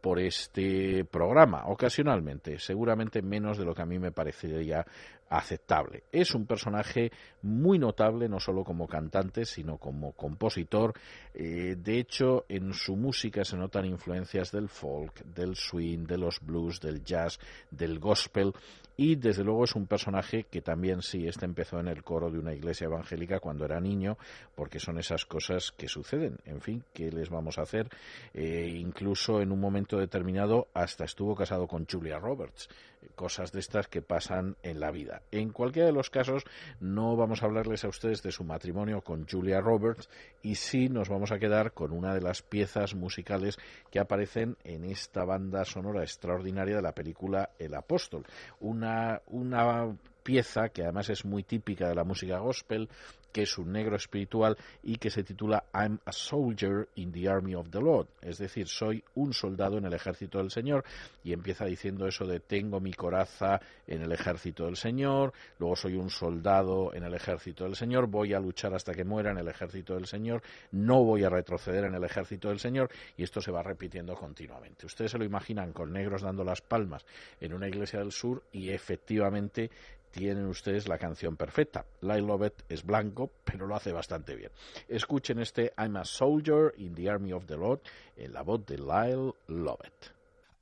[0.00, 4.86] por este programa, ocasionalmente, seguramente menos de lo que a mí me parecería
[5.30, 6.02] aceptable.
[6.10, 7.10] Es un personaje
[7.42, 10.92] muy notable, no solo como cantante, sino como compositor.
[11.32, 16.40] Eh, de hecho, en su música se notan influencias del folk, del swing, de los
[16.40, 17.38] blues, del jazz,
[17.70, 18.52] del gospel.
[18.96, 22.38] Y desde luego es un personaje que también sí, este empezó en el coro de
[22.38, 24.18] una iglesia evangélica cuando era niño,
[24.54, 26.36] porque son esas cosas que suceden.
[26.44, 27.88] En fin, ¿qué les vamos a hacer?
[28.34, 32.68] Eh, incluso en un momento determinado hasta estuvo casado con Julia Roberts.
[33.14, 35.22] Cosas de estas que pasan en la vida.
[35.30, 36.44] En cualquiera de los casos,
[36.80, 40.08] no vamos a hablarles a ustedes de su matrimonio con Julia Roberts
[40.42, 43.58] y sí nos vamos a quedar con una de las piezas musicales
[43.90, 48.24] que aparecen en esta banda sonora extraordinaria de la película El Apóstol.
[48.60, 52.88] Una, una pieza que además es muy típica de la música gospel,
[53.32, 57.54] que es un negro espiritual y que se titula I'm a soldier in the army
[57.54, 60.84] of the Lord, es decir, soy un soldado en el ejército del Señor
[61.24, 65.94] y empieza diciendo eso de tengo mi coraza en el ejército del Señor, luego soy
[65.94, 69.48] un soldado en el ejército del Señor, voy a luchar hasta que muera en el
[69.48, 70.42] ejército del Señor,
[70.72, 74.86] no voy a retroceder en el ejército del Señor y esto se va repitiendo continuamente.
[74.86, 77.04] Ustedes se lo imaginan con negros dando las palmas
[77.40, 79.70] en una iglesia del sur y efectivamente
[80.10, 81.84] tienen ustedes la canción perfecta.
[82.00, 84.50] Lyle Lovett es blanco, pero lo hace bastante bien.
[84.88, 87.80] Escuchen este I'm a Soldier in the Army of the Lord
[88.16, 90.12] en la voz de Lyle Lovett.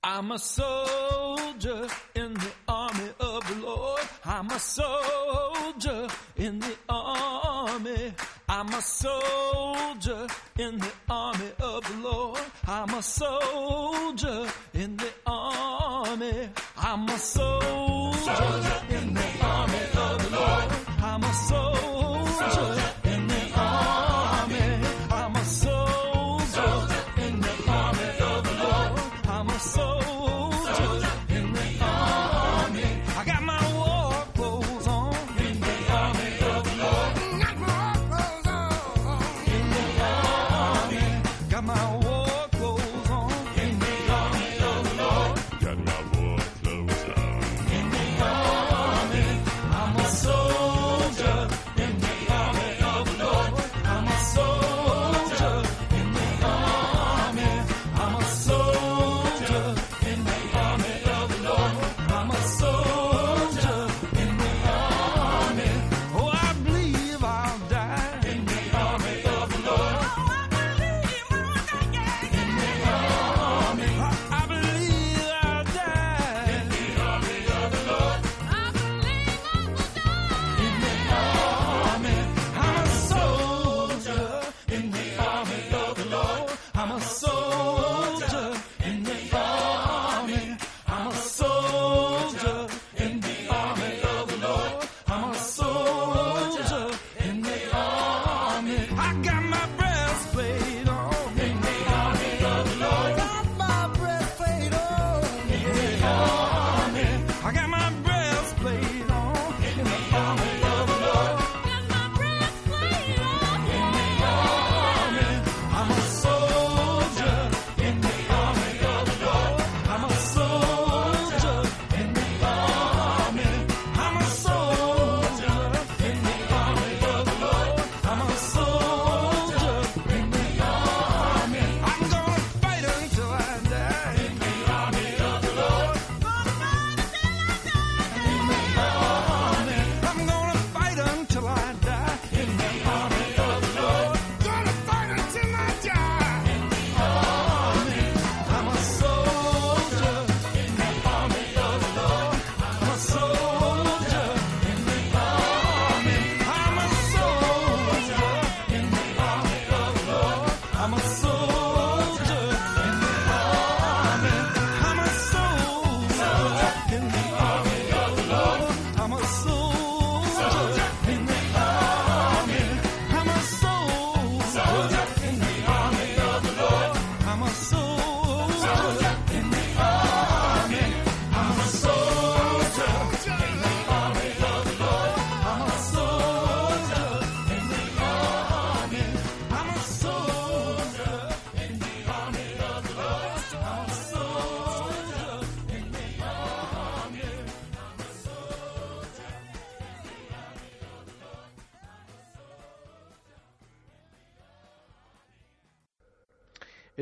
[0.05, 4.01] I'm a soldier in the army of the Lord.
[4.25, 6.07] I'm a soldier
[6.37, 8.15] in the army.
[8.49, 12.41] I'm a soldier in the army of the Lord.
[12.66, 16.49] I'm a soldier in the army.
[16.90, 17.60] I'm a soldier
[18.89, 20.69] in the army of the Lord.
[21.02, 22.98] I'm a soldier in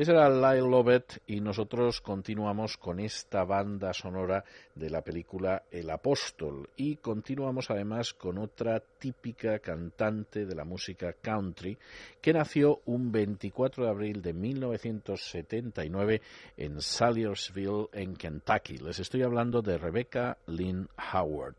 [0.07, 4.41] Ese era Lyle Lovett y nosotros continuamos con esta banda sonora
[4.73, 11.11] de la película El Apóstol y continuamos además con otra típica cantante de la música
[11.11, 11.77] country
[12.21, 16.21] que nació un 24 de abril de 1979
[16.55, 18.77] en Salyersville, en Kentucky.
[18.77, 21.55] Les estoy hablando de Rebecca Lynn Howard.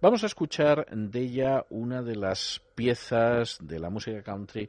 [0.00, 4.66] Vamos a escuchar de ella una de las piezas de la música country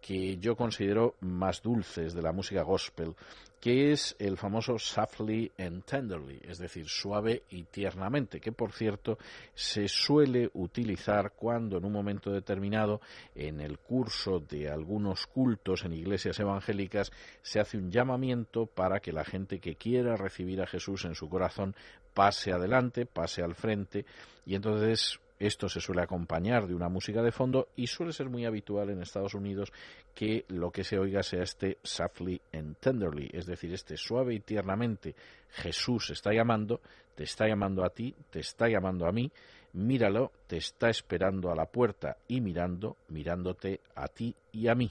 [0.00, 3.14] que yo considero más dulces de la música gospel,
[3.60, 9.18] que es el famoso softly and tenderly, es decir, suave y tiernamente, que por cierto
[9.54, 13.00] se suele utilizar cuando en un momento determinado
[13.34, 17.10] en el curso de algunos cultos en iglesias evangélicas
[17.42, 21.28] se hace un llamamiento para que la gente que quiera recibir a Jesús en su
[21.28, 21.74] corazón
[22.14, 24.06] pase adelante, pase al frente
[24.44, 28.46] y entonces esto se suele acompañar de una música de fondo y suele ser muy
[28.46, 29.72] habitual en Estados Unidos
[30.14, 34.40] que lo que se oiga sea este softly and tenderly, es decir, este suave y
[34.40, 35.14] tiernamente.
[35.50, 36.80] Jesús está llamando,
[37.14, 39.30] te está llamando a ti, te está llamando a mí,
[39.74, 44.90] míralo, te está esperando a la puerta y mirando, mirándote a ti y a mí.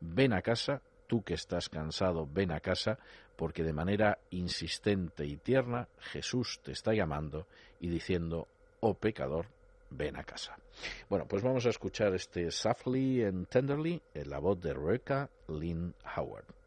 [0.00, 2.98] Ven a casa, tú que estás cansado, ven a casa,
[3.36, 7.46] porque de manera insistente y tierna Jesús te está llamando
[7.80, 8.46] y diciendo,
[8.80, 9.46] oh pecador,
[9.96, 10.56] ven a casa.
[11.08, 15.94] Bueno, pues vamos a escuchar este Softly and Tenderly en la voz de Rebecca Lynn
[16.16, 16.61] Howard.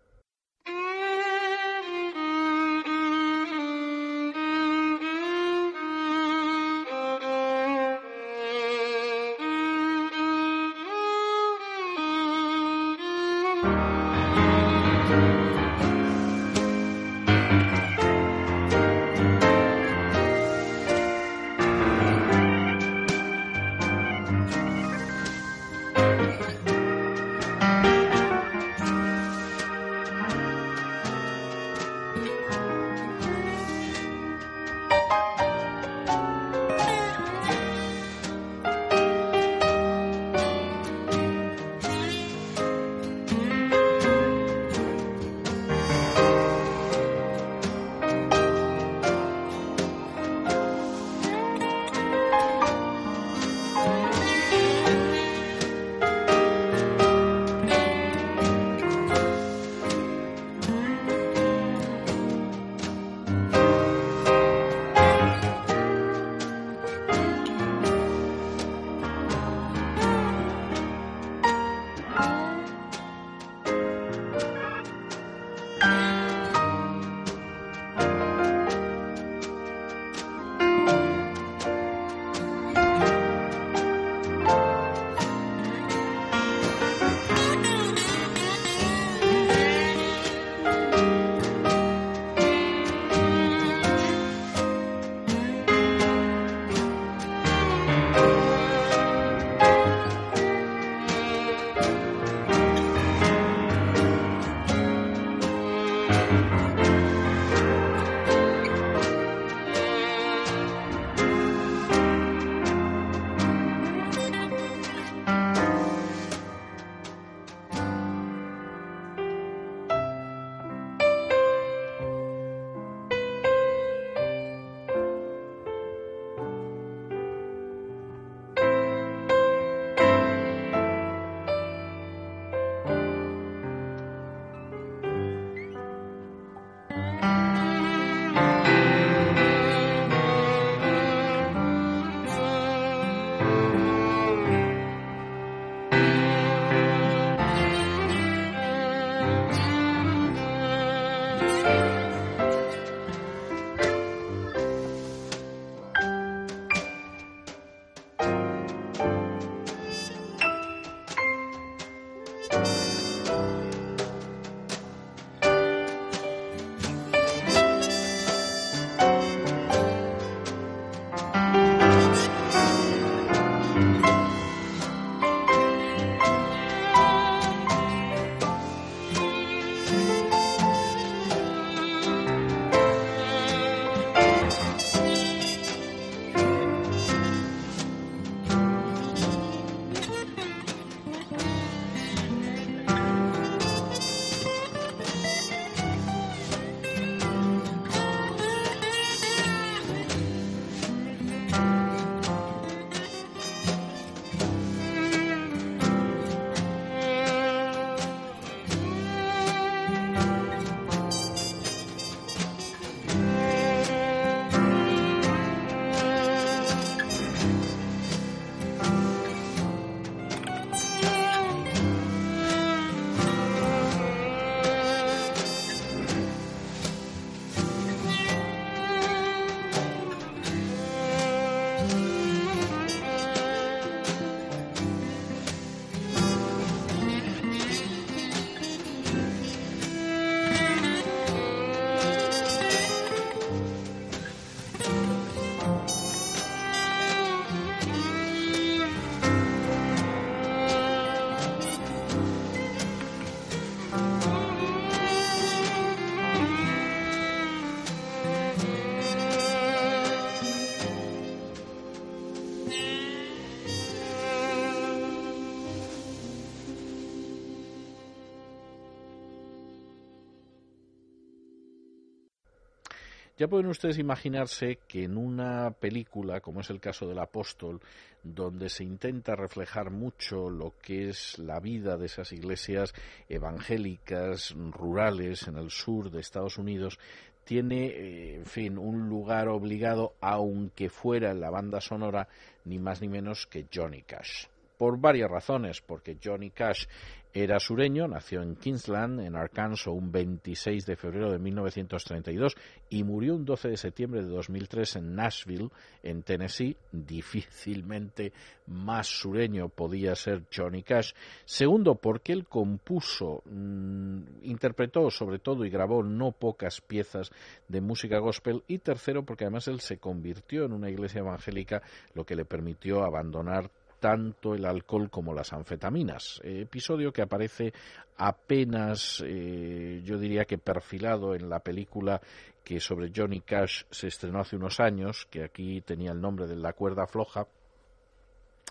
[273.50, 277.80] Pueden ustedes imaginarse que en una película, como es el caso del apóstol,
[278.24, 282.94] donde se intenta reflejar mucho lo que es la vida de esas iglesias
[283.30, 286.98] evangélicas rurales en el sur de Estados Unidos,
[287.44, 292.28] tiene, eh, en fin, un lugar obligado, aunque fuera en la banda sonora,
[292.64, 294.48] ni más ni menos que Johnny Cash.
[294.78, 296.88] Por varias razones, porque Johnny Cash
[297.38, 302.56] era sureño, nació en Kingsland, en Arkansas, un 26 de febrero de 1932
[302.90, 305.70] y murió un 12 de septiembre de 2003 en Nashville,
[306.02, 306.78] en Tennessee.
[306.94, 308.32] Difícilmente
[308.68, 311.12] más sureño podía ser Johnny Cash.
[311.44, 317.32] Segundo, porque él compuso, mm, interpretó sobre todo y grabó no pocas piezas
[317.68, 318.64] de música gospel.
[318.70, 321.82] Y tercero, porque además él se convirtió en una iglesia evangélica,
[322.14, 323.70] lo que le permitió abandonar
[324.06, 326.40] tanto el alcohol como las anfetaminas.
[326.44, 327.74] Eh, episodio que aparece
[328.18, 332.22] apenas, eh, yo diría que perfilado en la película
[332.64, 336.56] que sobre Johnny Cash se estrenó hace unos años, que aquí tenía el nombre de
[336.56, 337.48] La cuerda floja,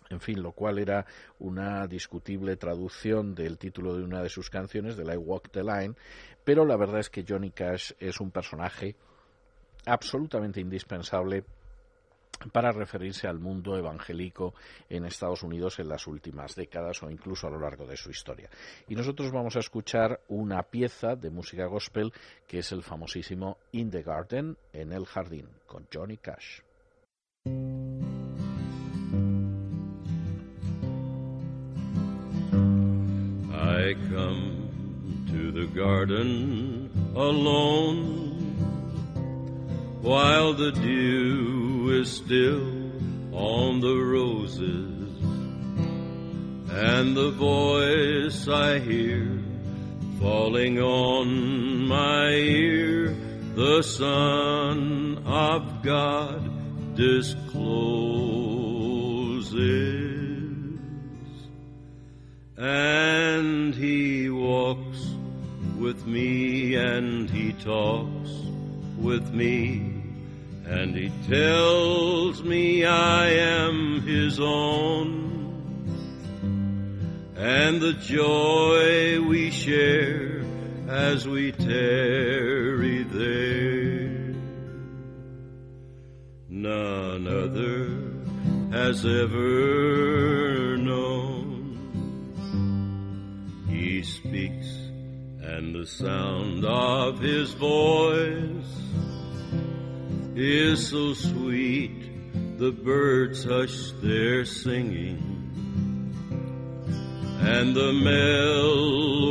[0.08, 1.04] en fin, lo cual era
[1.40, 5.96] una discutible traducción del título de una de sus canciones, de I Walk the Line,
[6.44, 8.94] pero la verdad es que Johnny Cash es un personaje
[9.84, 11.44] absolutamente indispensable
[12.52, 14.54] para referirse al mundo evangélico
[14.88, 18.48] en Estados Unidos en las últimas décadas o incluso a lo largo de su historia.
[18.88, 22.12] Y nosotros vamos a escuchar una pieza de música gospel
[22.46, 26.60] que es el famosísimo In the Garden, en el jardín, con Johnny Cash.
[40.04, 42.60] While the dew is still
[43.32, 45.10] on the roses.
[46.70, 49.40] And the voice I hear
[50.20, 53.16] falling on my ear
[53.54, 56.50] the Son of God
[56.96, 57.64] discloses.
[62.58, 65.14] And he walks
[65.78, 68.30] with me and he talks
[68.98, 69.93] with me
[70.66, 75.22] and he tells me I am his own.
[77.36, 80.42] And the joy we share
[80.88, 84.34] as we tarry there.
[86.48, 87.88] None other
[88.72, 91.78] has ever known.
[93.68, 94.66] He speaks
[95.42, 98.63] and the sound of his voice
[100.36, 105.30] is so sweet the birds hush their singing.
[107.40, 109.24] And the melody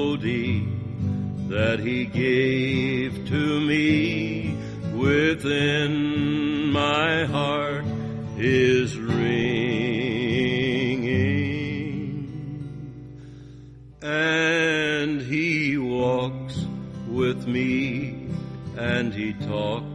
[1.50, 4.58] that he gave to me
[4.94, 7.84] within my heart
[8.38, 9.24] is ringing.
[14.02, 16.66] And he walks
[17.10, 18.30] with me
[18.78, 19.93] and he talks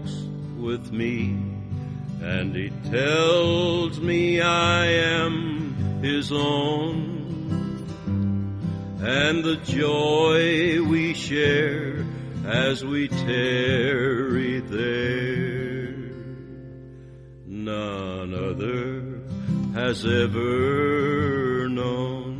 [0.68, 1.34] with me
[2.20, 7.16] and he tells me I am his own.
[9.00, 12.04] And the joy we share
[12.44, 15.96] as we tarry there
[17.46, 19.22] none other
[19.72, 22.34] has ever known.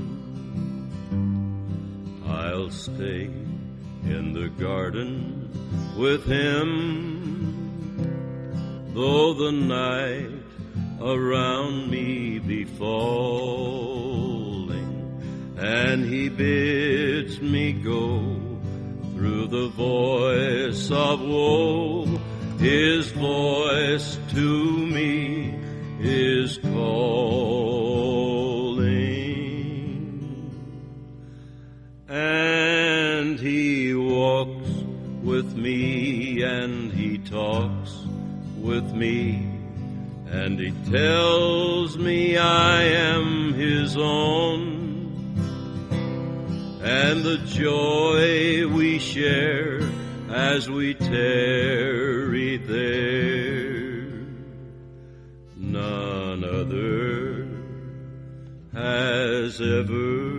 [2.27, 3.31] I'll stay
[4.05, 5.49] in the garden
[5.97, 7.18] with him
[8.99, 10.43] though the night
[11.01, 13.99] around me be falling
[15.57, 18.37] and he bids me go
[19.15, 22.19] through the voice of woe
[22.59, 25.55] his voice to me
[26.01, 27.39] is calling.
[32.09, 34.71] And he walks
[35.23, 37.78] with me and he talks
[38.61, 39.49] with me
[40.31, 44.77] and he tells me I am his own.
[46.83, 49.81] And the joy we share
[50.31, 54.09] as we tarry there
[55.57, 57.49] none other
[58.73, 60.39] has ever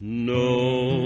[0.00, 1.01] known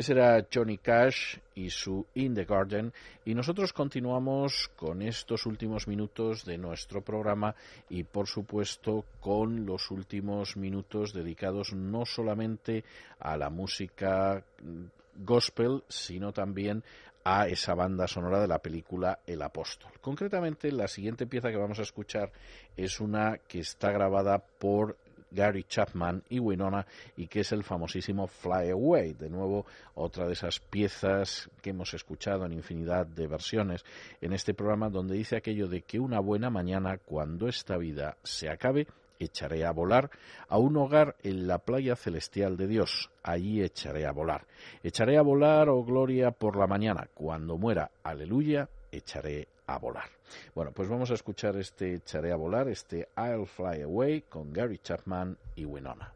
[0.00, 2.90] Ese era Johnny Cash y su In the Garden
[3.26, 7.54] y nosotros continuamos con estos últimos minutos de nuestro programa
[7.90, 12.82] y por supuesto con los últimos minutos dedicados no solamente
[13.18, 16.82] a la música mm, gospel sino también
[17.22, 19.92] a esa banda sonora de la película El Apóstol.
[20.00, 22.32] Concretamente, la siguiente pieza que vamos a escuchar
[22.74, 24.96] es una que está grabada por
[25.30, 26.86] Gary Chapman y Winona
[27.16, 29.14] y que es el famosísimo Fly Away.
[29.14, 33.84] De nuevo, otra de esas piezas que hemos escuchado en infinidad de versiones
[34.20, 38.48] en este programa donde dice aquello de que una buena mañana, cuando esta vida se
[38.48, 38.86] acabe,
[39.20, 40.10] echaré a volar
[40.48, 43.10] a un hogar en la playa celestial de Dios.
[43.22, 44.46] Allí echaré a volar.
[44.82, 47.08] Echaré a volar, oh gloria, por la mañana.
[47.14, 50.08] Cuando muera, aleluya, echaré a volar.
[50.54, 54.78] Bueno, pues vamos a escuchar este echaré a volar, este I'll Fly Away con Gary
[54.78, 56.12] Chapman y Winona.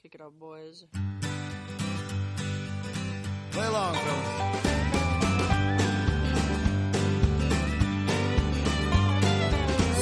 [0.00, 0.86] Kick it up, boys.
[3.50, 4.78] Play along, fellas.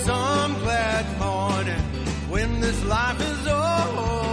[0.04, 1.82] Some glad morning
[2.30, 4.25] when this life is over,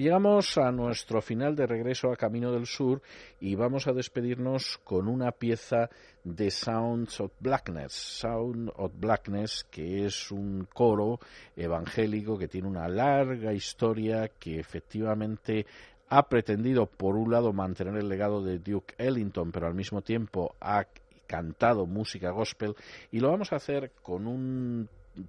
[0.00, 3.02] Llegamos a nuestro final de regreso a Camino del Sur
[3.38, 5.90] y vamos a despedirnos con una pieza
[6.24, 7.92] de Sounds of Blackness.
[7.92, 11.20] Sound of Blackness, que es un coro
[11.54, 15.66] evangélico que tiene una larga historia que efectivamente
[16.08, 20.54] ha pretendido, por un lado, mantener el legado de Duke Ellington, pero al mismo tiempo
[20.62, 20.86] ha
[21.26, 22.74] cantado música gospel
[23.12, 24.88] y lo vamos a hacer con un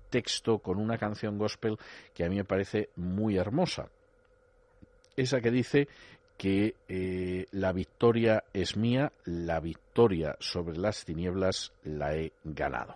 [0.10, 1.78] texto, con una canción gospel
[2.14, 3.90] que a mí me parece muy hermosa.
[5.16, 5.88] Esa que dice
[6.38, 12.96] que eh, la victoria es mía, la victoria sobre las tinieblas la he ganado.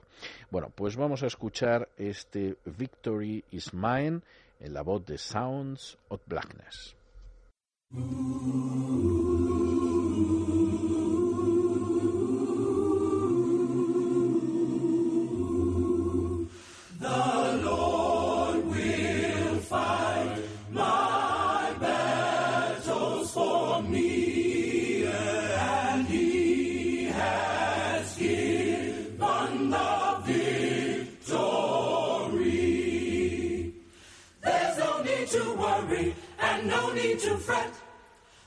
[0.49, 4.21] Bueno, pues vamos a escuchar este Victory is Mine
[4.59, 6.95] en la voz de Sounds of Blackness.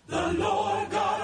[0.09, 1.18] The Lord God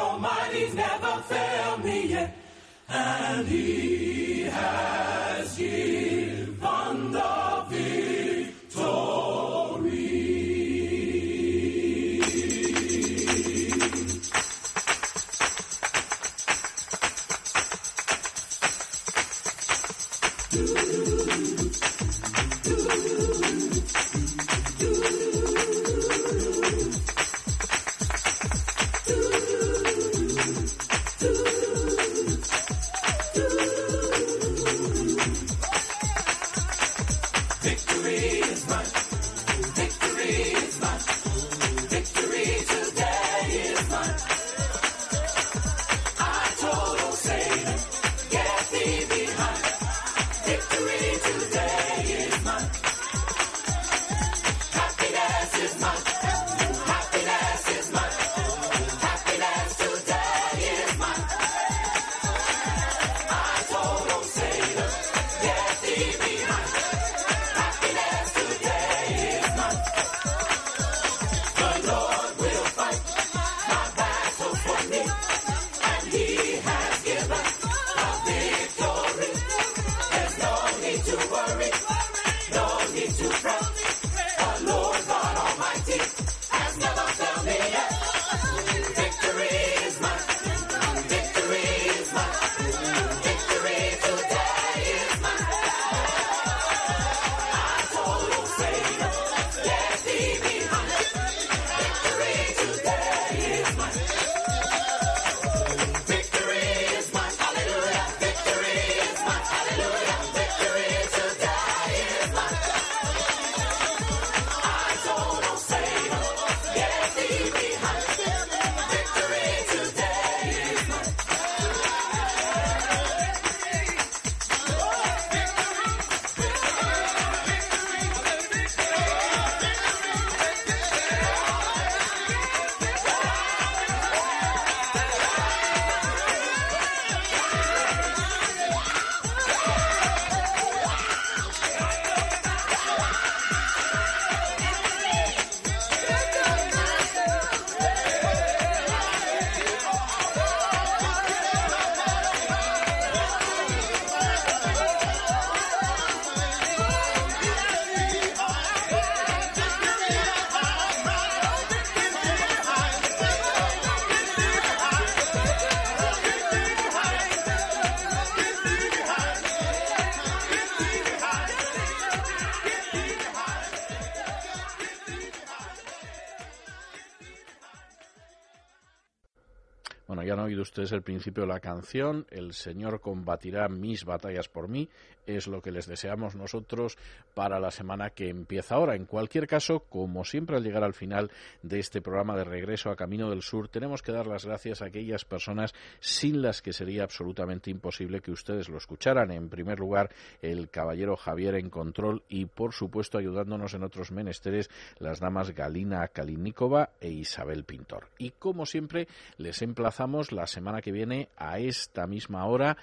[180.74, 182.26] oído ustedes el principio de la canción.
[182.30, 184.88] El Señor combatirá mis batallas por mí.
[185.26, 186.96] Es lo que les deseamos nosotros
[187.34, 188.94] para la semana que empieza ahora.
[188.94, 191.30] En cualquier caso, como siempre al llegar al final
[191.62, 194.86] de este programa de regreso a Camino del Sur, tenemos que dar las gracias a
[194.86, 199.30] aquellas personas sin las que sería absolutamente imposible que ustedes lo escucharan.
[199.30, 200.10] En primer lugar,
[200.42, 206.08] el caballero Javier en control y, por supuesto, ayudándonos en otros menesteres, las damas Galina
[206.08, 208.08] Kalinikova e Isabel Pintor.
[208.18, 212.76] Y como siempre, les emplazamos la semana que viene a esta misma hora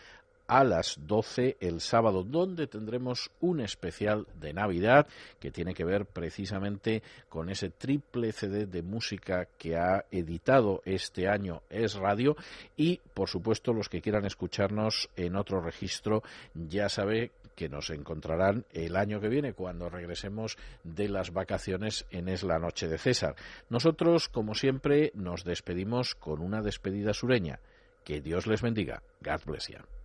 [0.52, 5.08] a las 12 el sábado, donde tendremos un especial de Navidad
[5.40, 11.30] que tiene que ver precisamente con ese triple CD de música que ha editado este
[11.30, 12.36] año Es Radio
[12.76, 16.22] y, por supuesto, los que quieran escucharnos en otro registro,
[16.54, 22.28] ya sabe que nos encontrarán el año que viene cuando regresemos de las vacaciones en
[22.28, 23.38] Es la Noche de César.
[23.70, 27.62] Nosotros, como siempre, nos despedimos con una despedida sureña.
[28.04, 29.02] Que Dios les bendiga.
[29.22, 30.01] God bless you.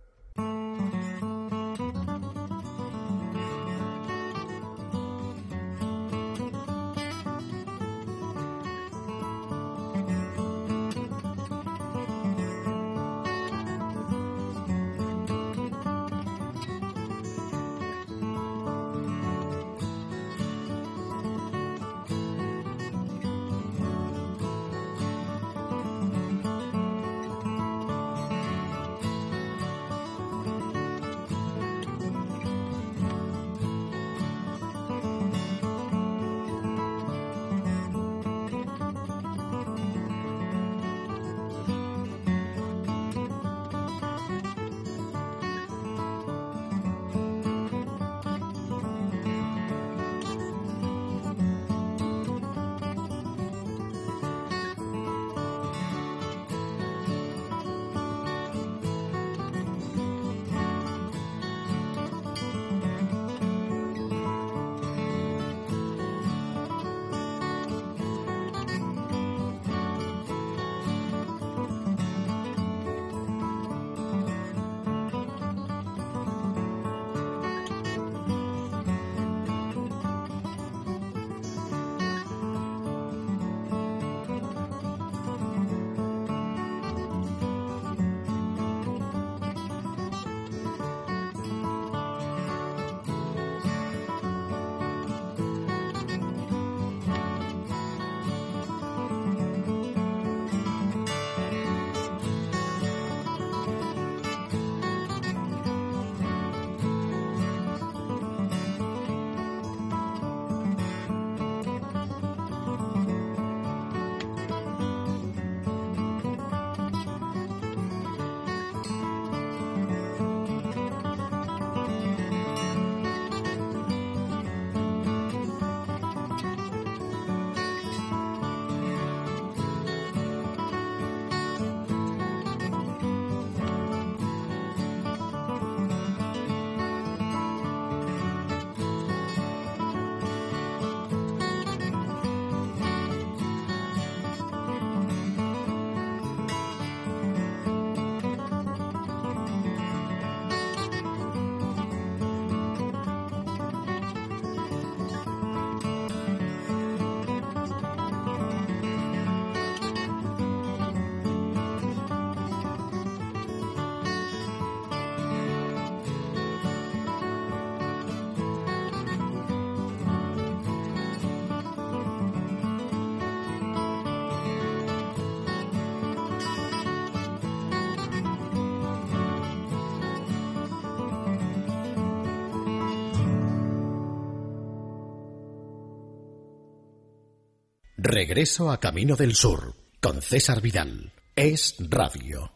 [188.09, 191.11] Regreso a Camino del Sur con César Vidal.
[191.35, 192.53] Es Radio.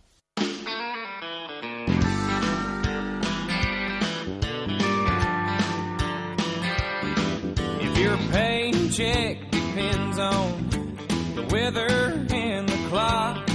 [7.81, 10.69] If your paycheck depends on
[11.35, 13.45] the weather and the clock,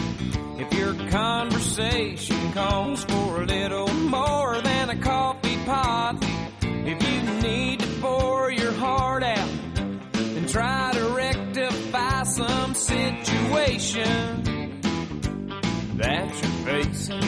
[0.59, 3.16] if your conversation calls for
[13.97, 14.81] situation
[15.97, 17.23] that you're facing,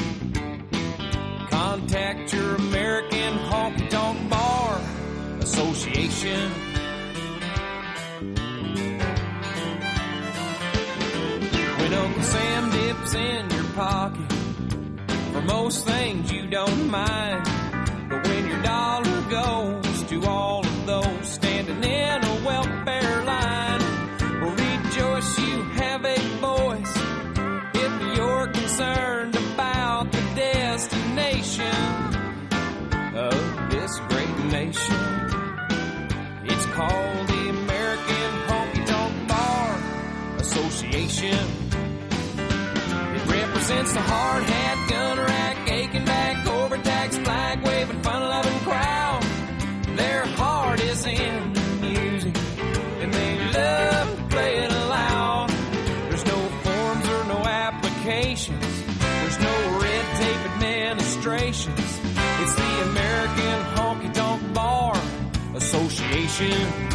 [1.51, 4.81] contact your American Honky Tonk Bar
[5.41, 6.51] Association.
[11.79, 14.33] When Uncle Sam dips in your pocket,
[15.33, 17.45] for most things you don't mind.
[18.11, 19.68] But when your dollar goes
[36.79, 39.81] Called the American Honky Tonk Bar
[40.39, 41.45] Association.
[43.17, 44.88] It represents the hard hat,
[66.41, 66.88] ocean